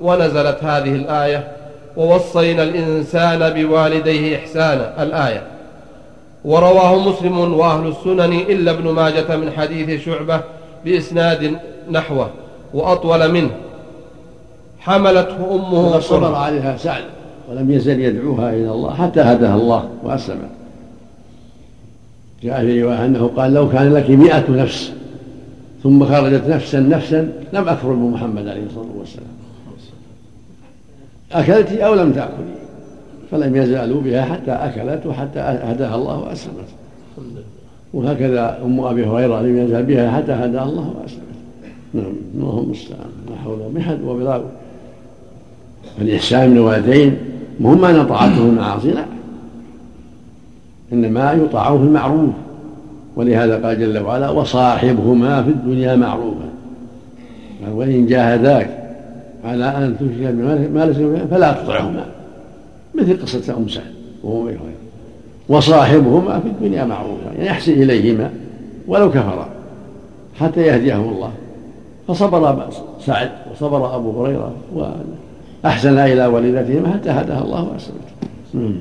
[0.00, 1.48] ونزلت هذه الآية
[1.96, 5.02] ووصينا الإنسان بوالديه إحسانا.
[5.02, 5.42] الآية.
[6.44, 10.40] ورواه مسلم وأهل السنن إلا ابن ماجة من حديث شعبة
[10.84, 11.56] بإسناد
[11.90, 12.30] نحوه
[12.74, 13.50] وأطول منه.
[14.80, 17.04] حملته أمه صبر عليها سعد
[17.50, 20.59] ولم يزل يدعوها إلى الله حتى هداها الله وأسلمت.
[22.42, 24.92] جاء في رواية أنه قال لو كان لك مئة نفس
[25.82, 29.26] ثم خرجت نفسا نفسا لم أكفر بمحمد عليه الصلاة والسلام.
[31.32, 32.54] أكلت أو لم تأكلي
[33.30, 36.68] فلم يزالوا بها حتى أكلت وحتى هداها الله وأسلمت.
[37.94, 41.24] وهكذا أم أبي هريرة لم يزال بها حتى هداها الله وأسلمت.
[41.94, 43.58] نعم الله المستعان لا حول
[44.04, 44.50] ولا قوة
[46.00, 47.16] الإحسان من الوالدين
[47.60, 49.04] مهم أن طاعته المعاصي لا.
[50.92, 52.30] إنما يطاع في المعروف
[53.16, 56.48] ولهذا قال جل وعلا وصاحبهما في الدنيا معروفا.
[57.72, 58.70] وإن جاهداك
[59.44, 60.34] على أن تشرك
[60.74, 62.06] ما ليس فلا تطعهما.
[62.94, 63.92] مثل قصة أم سعد
[64.24, 64.48] وهو
[65.48, 67.32] وصاحبهما في الدنيا معروفا.
[67.36, 68.30] يعني أحسن إليهما
[68.86, 69.48] ولو كفرا
[70.40, 71.30] حتى يهديهم الله.
[72.08, 72.68] فصبر
[73.00, 74.52] سعد وصبر أبو هريرة
[75.64, 78.76] وأحسن إلى والدتهما حتى هداها الله وأسلمت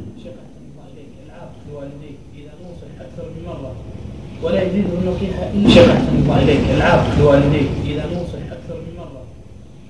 [4.43, 6.59] ولا يزيد النصيحة إلا شبه الله إليك.
[6.77, 9.21] العاق لوالديك إذا نصح أكثر من مرة.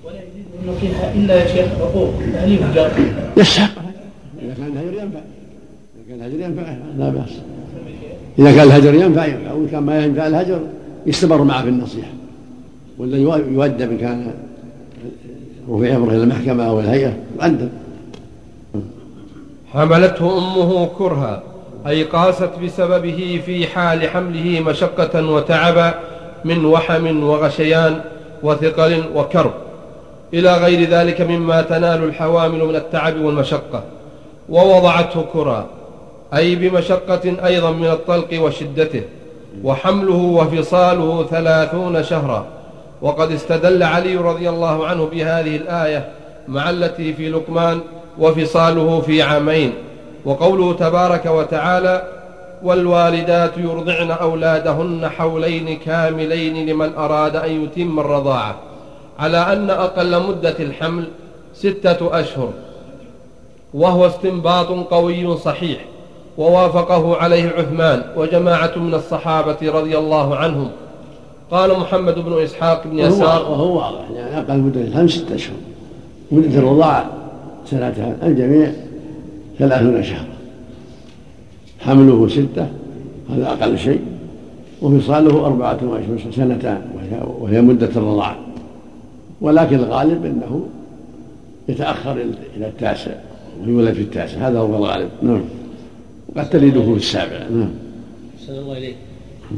[0.04, 2.92] ولا يزيد النصيحة إلا يا شيخ عقوق تأليف جار
[3.38, 3.72] يستحق
[4.42, 5.20] إذا كان الهجر ينفع.
[5.96, 7.34] إذا كان الهجر ينفع لا بأس.
[8.40, 10.60] إذا كان الهجر ينفع ينفع وإن كان ما ينفع الهجر
[11.06, 12.12] يستمر معه في النصيحة.
[12.98, 14.32] ولا يؤدب إن كان
[15.70, 17.70] رفع أمره إلى المحكمة أو الهيئة يؤدب.
[19.74, 21.44] حملته أمه كرها.
[21.88, 25.94] أي قاست بسببه في حال حمله مشقة وتعبا
[26.46, 28.02] من وحم وغشيان
[28.44, 29.52] وثقل وكرب.
[30.34, 33.84] إلى غير ذلك مما تنال الحوامل من التعب والمشقة.
[34.50, 35.68] ووضعته كرا
[36.36, 39.02] أي بمشقة أيضا من الطلق وشدته.
[39.64, 42.46] وحمله وفصاله ثلاثون شهرا.
[43.02, 46.10] وقد استدل علي رضي الله عنه بهذه الآية
[46.48, 47.80] مع التي في لقمان
[48.20, 49.74] وفصاله في عامين.
[50.26, 52.04] وقوله تبارك وتعالى
[52.64, 58.56] والوالدات يرضعن أولادهن حولين كاملين لمن أراد أن يتم الرضاعة
[59.20, 61.08] على أن أقل مدة الحمل
[61.54, 62.52] ستة أشهر.
[63.74, 65.86] وهو استنباط قوي صحيح
[66.38, 70.70] ووافقه عليه عثمان وجماعة من الصحابة رضي الله عنهم.
[71.52, 75.56] قال محمد بن إسحاق بن يسار وهو واضح يعني أقل مدة الحمل ستة أشهر.
[76.32, 77.10] مدة الرضاعة
[77.66, 78.72] سنتان الجميع
[79.60, 80.36] ثلاثون شهرا
[81.80, 82.68] حمله ستة
[83.30, 84.00] هذا أقل شيء.
[84.82, 86.82] وفصاله أربعة أشهر سنتان
[87.40, 88.38] وهي مدة الرضاعة
[89.42, 90.66] ولكن الغالب أنه
[91.70, 92.12] يتأخر
[92.58, 93.12] إلى التاسع
[93.64, 94.48] ويولد في التاسع.
[94.48, 95.10] هذا هو الغالب.
[95.22, 95.42] نعم.
[96.36, 97.38] وقد تلده في السابع.
[97.52, 97.70] نعم.
[98.50, 98.96] الله إليك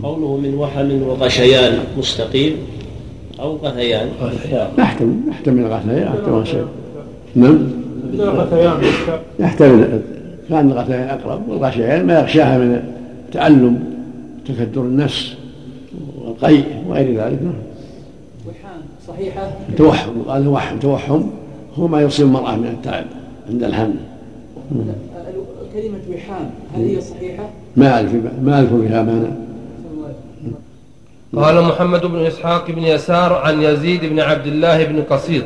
[0.03, 2.53] قوله من وحم وغشيان مستقيم
[3.39, 4.09] أو غثيان.
[4.77, 6.03] يحتمل يحتمل غثيان.
[6.03, 6.65] يحتمل شيء
[7.35, 7.80] نعم.
[9.39, 10.01] يحتمل
[10.49, 12.83] كان الغثيان أقرب والغشيان ما يغشاها من
[13.33, 13.83] تعلم
[14.47, 15.33] تكدر النفس
[16.21, 17.41] والقيء وغير ذلك.
[17.41, 17.53] نعم
[18.47, 21.21] وحام صحيحة؟ توحم قال توحم توحم
[21.75, 23.05] هو ما يصيب المرأة من التعب
[23.49, 23.93] عند الحمل
[25.73, 28.11] كلمة وحام هل هي صحيحة؟ ما ألف
[28.43, 29.29] ما ألف بها مانع
[31.35, 35.43] قال محمد بن إسحاق بن يسار عن يزيد بن عبد الله بن قصيد.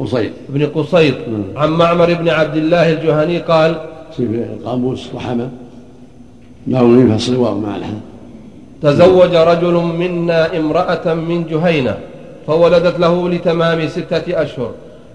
[0.00, 0.32] قصيد.
[0.48, 1.14] بن قصيد.
[1.56, 3.76] عن معمر بن عبد الله الجهني قال
[4.16, 5.48] في القاموس رحمه
[6.66, 8.00] له يفصل واو مع الحمد
[8.82, 11.98] تزوج رجل منا امرأة من جهينة
[12.46, 14.70] فولدت له لتمام ستة أشهر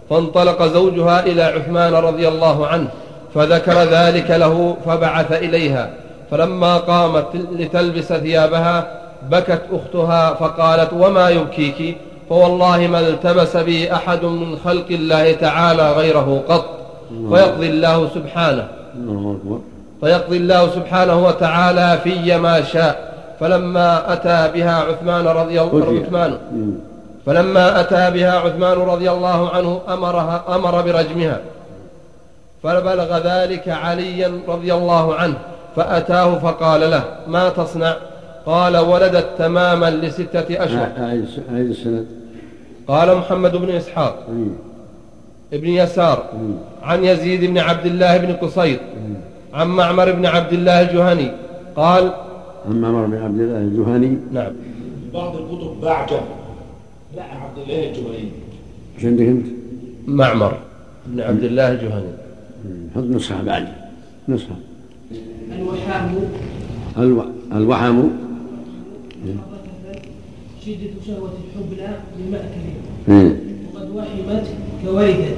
[0.09, 2.87] فانطلق زوجها إلى عثمان رضي الله عنه
[3.35, 5.93] فذكر ذلك له فبعث إليها.
[6.31, 7.25] فلما قامت
[7.59, 9.01] لتلبس ثيابها
[9.31, 11.97] بكت أختها فقالت وما يبكيك؟
[12.29, 16.65] فوالله ما التبس بي أحد من خلق الله تعالى غيره قط.
[17.29, 18.67] فيقضي الله سبحانه.
[20.01, 23.13] فيقضي الله سبحانه وتعالى في ما شاء.
[23.39, 26.37] فلما أتى بها عثمان رضي الله عثمان.
[27.25, 31.39] فلما أتى بها عثمان رضي الله عنه أمرها أمر برجمها.
[32.63, 35.37] فبلغ ذلك عليا رضي الله عنه.
[35.75, 37.95] فأتاه فقال له ما تصنع؟
[38.45, 40.89] قال ولدت تماما لستة أشهر.
[40.99, 42.16] أعيد السند
[42.87, 44.27] قال محمد بن إسحاق.
[45.53, 46.23] ابن يسار.
[46.83, 48.79] عن يزيد بن عبد الله بن قصيد.
[49.53, 51.31] عن معمر بن عبد الله الجهني.
[51.75, 52.13] قال
[52.69, 54.17] عن معمر بن عبد الله الجهني.
[54.31, 54.51] نعم.
[55.13, 56.25] بعض الكتب بعجم
[57.15, 58.31] لا عبد الله الجهني.
[58.95, 59.45] إيش عندك أنت؟
[60.07, 60.57] معمر
[61.07, 62.11] بن عبد الله الجهني.
[62.95, 63.67] حط نسخة بعد.
[64.29, 64.55] نسخة
[65.59, 66.15] الوحام
[66.97, 67.23] ألو...
[67.51, 68.03] الوحم
[70.67, 72.63] شدة شهوة الحبلى بمأكل.
[73.09, 73.35] إيه.
[73.73, 74.47] وقد وحمت
[74.85, 75.37] كويدت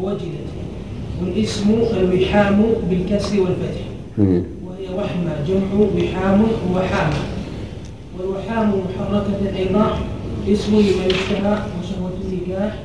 [0.00, 0.48] ووجدت
[1.22, 3.84] والاسم الوحام بالكسر والفتح.
[4.18, 7.12] وهي وحمة جمع وحام ووحام
[8.18, 9.98] والوحام محركة أيضا.
[10.48, 12.78] اسم لما يشتهى وشهوة النكاح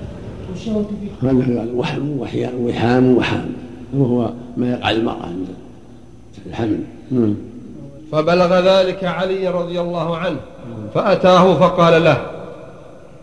[0.50, 0.86] والشهوة
[1.22, 3.46] في وحم وحيان وحام وحام.
[3.94, 5.48] وهو ما يقع المرأة عند
[6.48, 6.80] الحمل.
[7.12, 7.36] نعم
[8.14, 10.38] فبلغ ذلك علي رضي الله عنه
[10.96, 12.18] فأتاه فقال له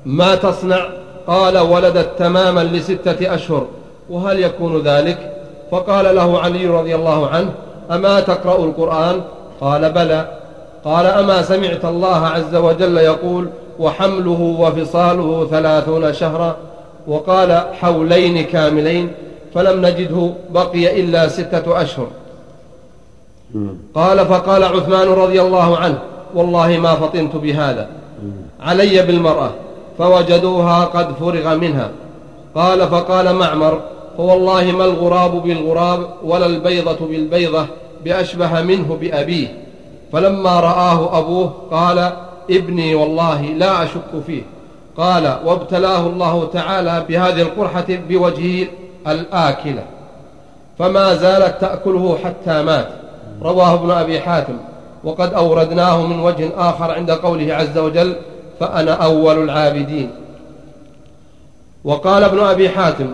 [0.06, 0.86] ما تصنع؟
[1.26, 3.66] قال ولدت تماما لستة أشهر
[4.10, 5.32] وهل يكون ذلك؟
[5.70, 7.50] فقال له علي رضي الله عنه
[7.90, 9.20] أما تقرأ القرآن؟
[9.60, 10.28] قال بلى.
[10.84, 16.56] قال أما سمعت الله عز وجل يقول وحمله وفصاله ثلاثون شهرا؟
[17.06, 19.12] وقال حولين كاملين
[19.54, 22.06] فلم نجده بقي إلا ستة أشهر.
[23.94, 25.98] قال فقال عثمان رضي الله عنه
[26.34, 27.88] والله ما فطنت بهذا
[28.60, 29.50] علي بالمرأة
[29.98, 31.90] فوجدوها قد فرغ منها.
[32.54, 33.80] قال فقال معمر
[34.16, 37.66] فوالله ما الغراب بالغراب ولا البيضة بالبيضة
[38.04, 39.48] بأشبه منه بأبيه.
[40.12, 42.12] فلما رآه أبوه قال
[42.50, 44.42] ابني والله لا أشك فيه.
[44.96, 48.66] قال وابتلاه الله تعالى بهذه القرحة بوجهه
[49.06, 49.82] الآكلة
[50.78, 52.99] فما زالت تأكله حتى مات.
[53.42, 54.56] رواه ابن أبي حاتم.
[55.04, 58.16] وقد أوردناه من وجه آخر عند قوله عز وجل
[58.60, 60.10] فأنا أول العابدين
[61.84, 63.10] وقال ابن أبي حاتم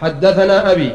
[0.00, 0.92] حدثنا أبي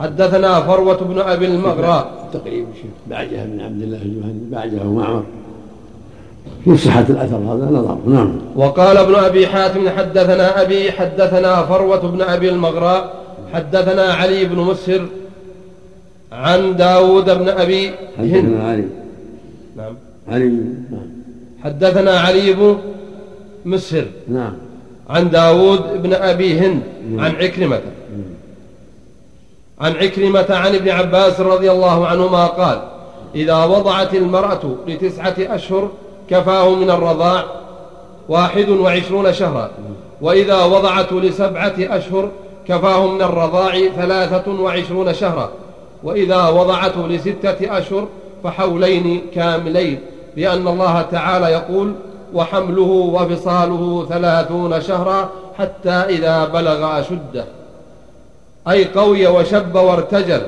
[0.00, 5.22] حدثنا فروة بن أبي المغراء تقريبا شيخ بعجه بن عبد الله الجهني بعجه ومعمر
[6.64, 8.38] في صحة الأثر هذا نظر نعم.
[8.56, 13.14] وقال ابن أبي حاتم حدثنا أبي حدثنا فروة بن أبي المغراء
[13.52, 15.06] حدثنا علي بن مسهر
[16.36, 18.60] عن داود بن أبي هند.
[18.60, 18.84] علي
[19.76, 19.94] نعم.
[20.28, 20.48] علي.
[20.90, 21.06] نعم
[21.64, 22.78] حدثنا علي بن
[23.64, 24.04] مسهر.
[24.28, 24.52] نعم.
[25.10, 26.82] عن داود بن أبي هند.
[27.18, 27.80] عن عكرمة.
[29.80, 32.82] عن عكرمة عن ابن عباس رضي الله عنهما قال
[33.34, 35.90] إذا وضعت المرأة لتسعة أشهر
[36.30, 37.44] كفاه من الرضاع
[38.28, 39.70] واحد وعشرون شهرا
[40.20, 42.30] وإذا وضعت لسبعة أشهر
[42.68, 45.50] كفاه من الرضاع ثلاثة وعشرون شهرا.
[46.06, 48.08] وإذا وضعته لستة أشهر
[48.44, 49.98] فحولين كاملين
[50.36, 51.92] لأن الله تعالى يقول
[52.34, 57.44] وحمله وفصاله ثلاثون شهرا حتى إذا بلغ أشده
[58.68, 60.40] أي قوي وشب وارتجل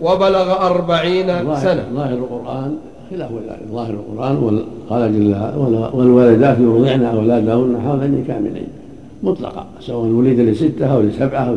[0.00, 1.26] وبلغ أربعين
[1.56, 1.84] سنة.
[1.94, 2.78] ظاهر القرآن
[3.10, 3.62] خلاف ذلك.
[3.72, 5.36] ظاهر القرآن قال جل
[5.92, 8.68] والوالدات يرضعن أولادهن حولين كاملين.
[9.22, 11.56] مطلقا سواء ولد لستة أو لسبعة أو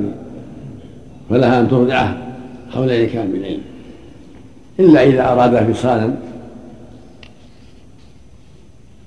[1.29, 2.28] فلها أن ترضعه.
[2.73, 3.61] حولين كاملين
[4.79, 6.13] إلا إذا أراد فصالا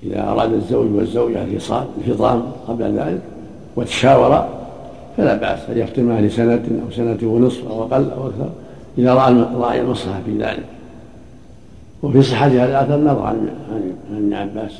[0.02, 3.20] إذا أراد الزوج والزوجة فصال الفطام قبل ذلك
[3.76, 4.48] وتشاورا
[5.16, 8.50] فلا بأس أن يختمها لسنة أو سنة ونصف أو أقل أو أكثر
[8.98, 10.64] إذا رأى رأى المصلحة في ذلك.
[12.02, 13.48] وفي صحة هذا الأثر نظر عن
[14.10, 14.72] ابن عباس.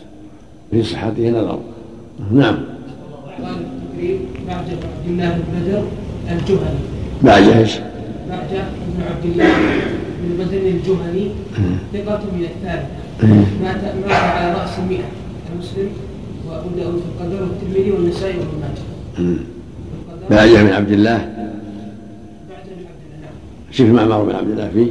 [0.71, 1.59] في صحته نظر.
[2.33, 2.59] نعم.
[4.49, 5.83] بعد عبد الله بن بدر
[7.25, 7.79] الجهني إيش؟
[8.33, 8.49] بعد
[8.97, 9.53] بن عبد الله
[10.23, 11.31] بن بدر الجهني
[11.93, 12.89] ثقة من الثالث.
[13.63, 15.09] مات مات على رأس المئة
[15.49, 15.89] كمسلم
[16.49, 19.39] وأبو داود في القدر والترمذي والنسائي وابن ماجه.
[20.31, 23.31] بعجة بن عبد الله؟ بعد بن عبد الله.
[23.71, 24.91] شوف معمر بن عبد الله فيه؟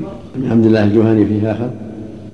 [0.00, 1.70] معمر؟ بن عبد الله الجهني فيه آخر؟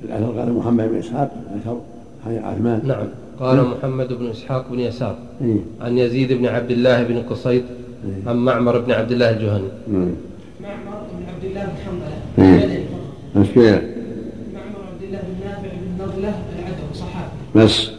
[0.05, 1.31] الأثر قال محمد بن إسحاق
[1.61, 1.81] أثر.
[2.27, 2.81] عن عثمان.
[2.85, 3.07] نعم.
[3.41, 5.17] قال محمد بن إسحاق بن يسار.
[5.45, 5.57] إيه.
[5.81, 7.63] عن يزيد بن عبد الله بن قصيد
[8.27, 9.69] عن معمر بن عبد الله الجهني.
[9.89, 10.11] مم.
[10.63, 12.73] معمر بن عبد الله بن فقط.
[13.37, 13.83] مشكلة
[14.55, 16.05] معمر عبد الله بن نافع بن
[16.59, 17.31] العدوي صحابي.
[17.55, 17.91] بس.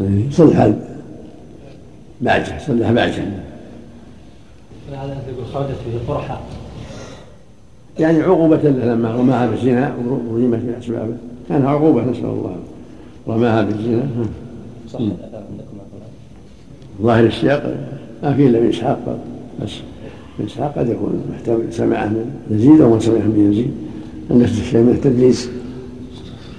[0.00, 0.30] إيه.
[0.30, 0.72] صلح
[2.20, 3.22] بعجة صلح بعجة
[4.92, 6.40] هذا يقول خرجت به قرحه
[7.98, 11.16] يعني عقوبة له لما رماها بالزنا ورمت من أسبابه.
[11.48, 12.56] كان عقوبة نسأل الله.
[13.28, 14.02] رماها بالزنا
[14.92, 15.00] صح.
[17.02, 17.76] ظاهر السياق
[18.22, 19.00] ما فيه إلا من إسحاق.
[19.06, 19.18] فقط.
[19.62, 19.70] بس.
[20.38, 23.70] من إسحاق قد يكون محتمل سمعه من يزيد أو من سمعه من يزيد.
[24.30, 25.50] أن الشيء من التدليس.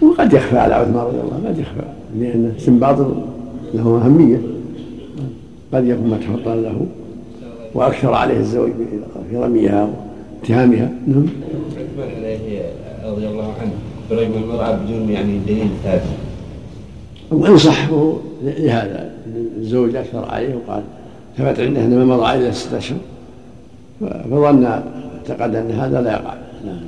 [0.02, 1.82] وقد يخفى على عثمان رضي الله عنه قد يخفى.
[2.20, 3.00] لأن استنباط
[3.74, 4.42] له أهمية.
[5.74, 6.86] قد يكون متفطنا له.
[7.74, 8.70] وأكثر عليه الزوج
[9.30, 9.90] في رميها
[10.42, 10.92] واتهامها.
[11.08, 11.26] نعم.
[11.78, 12.62] عثمان عليه
[13.06, 13.72] رضي الله عنه
[14.12, 16.04] برجم المرأة بدون يعني دليل ثابت.
[17.32, 17.90] وإن صح
[18.44, 19.12] لهذا.
[19.58, 20.84] الزوج أكثر عليه وقال
[21.40, 22.98] ثبت عنده أن ما مضى عليه ستة أشهر
[24.02, 26.34] فظن اعتقد أن هذا لا يقع.
[26.66, 26.80] نعم.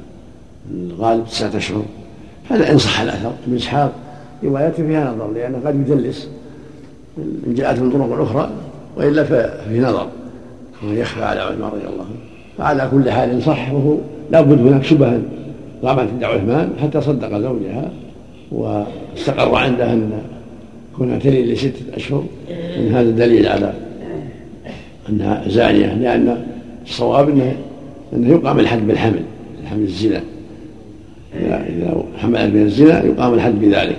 [0.72, 1.84] الغالب تسعة أشهر
[2.50, 3.32] هذا إن صح الأثر.
[3.48, 3.92] ابن إسحاق
[4.44, 6.28] روايته فيها نظر لأنه قد يدلس.
[7.48, 8.50] إن جاءت من طرق أخرى
[8.98, 10.08] وإلا ففي نظر.
[10.88, 12.32] ويخفى على عثمان رضي الله عنه.
[12.58, 13.98] فعلى كل حال إن صح فهو
[14.32, 15.22] لابد هناك شبهة
[15.84, 17.92] قامت عند عثمان حتى صدق زوجها
[18.52, 20.12] واستقر عنده أن
[20.98, 22.24] كونها تلي لستة أشهر
[22.78, 23.74] أن هذا دليل على
[25.12, 26.46] أنها زانية لأن
[26.86, 27.56] الصواب أنه
[28.14, 29.22] أنه يقام الحد بالحمل
[29.64, 30.22] الحمل الزنا.
[31.40, 33.98] إذا إذا حملت من الزنا يقام الحد بذلك.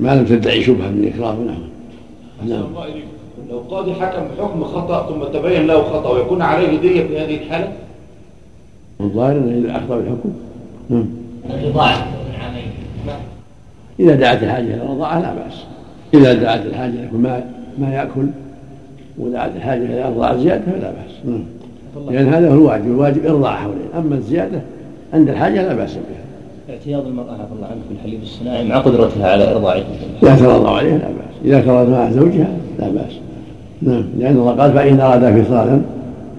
[0.00, 2.64] ما لم تدعي شبهة من إكراه نعم.
[2.84, 3.08] إليكم.
[3.50, 7.72] لو قاضي حكم بحكم خطأ ثم تبين له خطأ ويكون عليه دية في هذه الحالة؟
[8.98, 10.32] والظاهر أنه إذا أخطأ بالحكم.
[10.90, 11.06] نعم.
[11.78, 12.64] عامين.
[14.00, 15.64] إذا دعت الحاجة إلى الرضاعة لا بأس.
[16.14, 17.44] إذا دعت الحاجة ما
[17.78, 18.26] ما يأكل.
[19.18, 21.26] ودعت الحاجة إلى إرضاع زيادة فلا بأس.
[21.26, 21.42] نعم.
[22.10, 22.86] لأن هذا هو الواجب.
[22.86, 24.60] الواجب إرضاع حولين أما الزيادة
[25.14, 26.74] عند الحاجة لا بأس بها.
[26.74, 29.82] اعتياض المرأة عفى الله عنك في الحليب الصناعي مع قدرتها على إرضاعه
[30.22, 31.44] إذا ترضى عليها لا بأس.
[31.44, 32.48] إذا ترضى مع زوجها
[32.78, 33.12] لا بأس.
[33.82, 34.04] نعم.
[34.18, 35.80] لأن الله قال فإن أرادا فصالا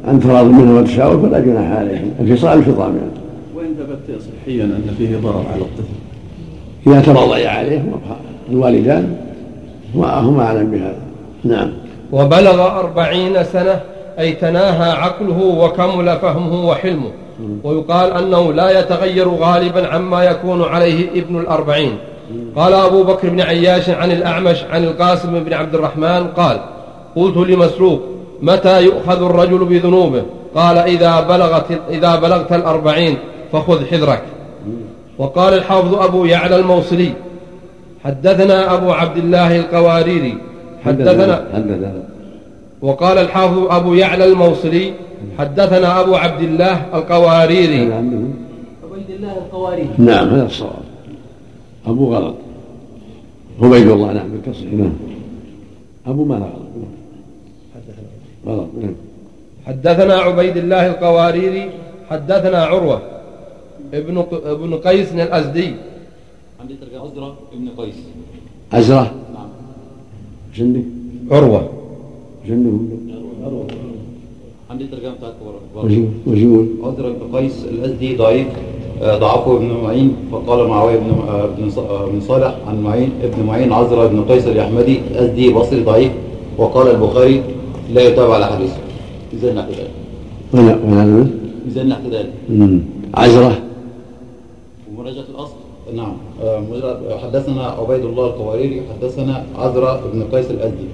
[0.08, 2.12] عن تراض منه وتشاور فلا جناح عليهم.
[2.20, 3.10] الفصال الفطام يعني.
[3.56, 5.94] وإن ثبت صحيا أن فيه ضرر على الطفل.
[6.88, 7.84] إذا ترضي عليه
[8.52, 9.16] الوالدان
[9.96, 10.98] هما أعلم بهذا.
[11.44, 11.70] نعم.
[12.14, 13.80] وبلغ أربعين سنة
[14.20, 17.12] أي تناهى عقله وكمل فهمه وحلمه.
[17.64, 21.98] ويقال أنه لا يتغير غالبا عما يكون عليه ابن الأربعين.
[22.56, 26.60] قال أبو بكر بن عياش عن الأعمش عن القاسم بن عبد الرحمن قال
[27.16, 28.02] قلت لمسروق
[28.42, 30.24] متى يؤخذ الرجل بذنوبه؟
[30.56, 33.18] قال إذا بلغت إذا بلغت الأربعين
[33.54, 34.24] فخذ حذرك.
[35.18, 37.12] وقال الحافظ أبو يعلى الموصلي
[38.06, 40.38] حدثنا أبو عبد الله القواريري
[40.86, 42.04] حدثنا حدثنا
[42.82, 44.94] وقال الحافظ أبو يعلى الموصلي
[45.38, 47.94] حدثنا أبو عبد الله القواريري.
[47.94, 50.84] عبيد الله القواري نعم هذا الصواب.
[51.88, 52.36] أبو غلط.
[53.62, 54.94] عبيد الله نعم بالكسر نعم.
[56.08, 56.64] أبو ما غلط.
[58.48, 58.96] غلط نعم.
[59.68, 61.70] حدثنا عبيد الله القواريري
[62.10, 63.02] حدثنا عروة
[63.94, 65.76] ابن ابن قيس الأزدي.
[66.62, 67.96] عندي ترجمة عزرة ابن قيس.
[68.74, 69.12] عزرة
[70.62, 70.82] عندك؟
[71.32, 71.70] عروة
[72.44, 72.72] إيش عندك؟
[74.70, 75.34] عندي ترجمة بتاعت
[76.42, 78.48] يقول؟ عزرة بن قيس الأزدي ضعيف.
[79.02, 80.16] آه، ضعفه ابن معين.
[80.32, 85.00] فقال معاوية بن آه، بن آه، صالح عن معين ابن معين عزرة بن قيس الأحمدي
[85.16, 86.12] أزدي بصري ضعيف.
[86.58, 87.42] وقال البخاري
[87.94, 88.78] لا يتابع على حديثه.
[89.34, 89.88] ميزان الاعتدال
[90.54, 90.76] أنا
[91.66, 92.80] ميزان الاعتدال أمم.
[95.96, 96.14] نعم.
[96.44, 100.88] آه، حدثنا عبيد الله القواريري حدثنا عزرة بن قيس الأزدي؟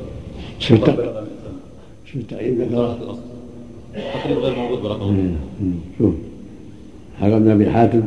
[2.76, 3.20] مراجعة الأصل
[4.24, 5.36] تقريبا غير موجود برقم.
[6.00, 6.14] شوف
[7.22, 8.02] حكم بن أبي حاتم.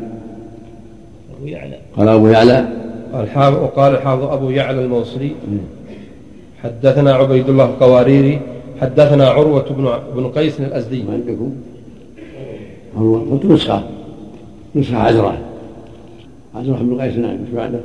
[1.38, 1.76] أبو يعلى.
[1.97, 2.68] قال أبو يعلى.
[3.14, 5.30] الحافظ وقال الحافظ أبو يعلى الموصلي.
[6.62, 8.40] حدثنا عبيد الله القواريري
[8.80, 11.03] حدثنا عروة بن بن قيس الأزدي.
[11.03, 11.53] ما عندكم؟
[12.97, 13.82] الله قلت نسخة.
[14.74, 14.97] نسخة
[16.57, 17.80] عزرة بن قيس نعم إيش بعده؟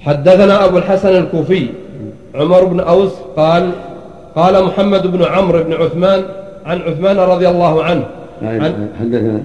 [0.00, 1.66] حدثنا أبو الحسن الكوفي
[2.34, 3.70] عمر بن أوس قال
[4.36, 6.22] قال محمد بن عمرو بن عثمان
[6.66, 8.04] عن عثمان رضي الله عنه.
[8.42, 9.42] عن حدثنا.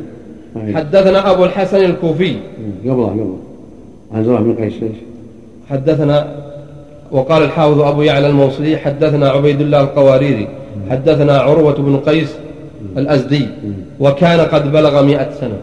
[0.75, 2.35] حدثنا أبو الحسن الكوفي.
[2.83, 3.37] قبله قبله.
[4.13, 4.73] عن زرع بن قيس؟
[5.69, 6.27] حدثنا
[7.11, 10.47] وقال الحافظ أبو يعلى الموصلي حدثنا عبيد الله القواريري
[10.89, 12.35] حدثنا عروة بن قيس
[12.97, 13.47] الأزدي
[13.99, 15.57] وكان قد بلغ مئة سنة.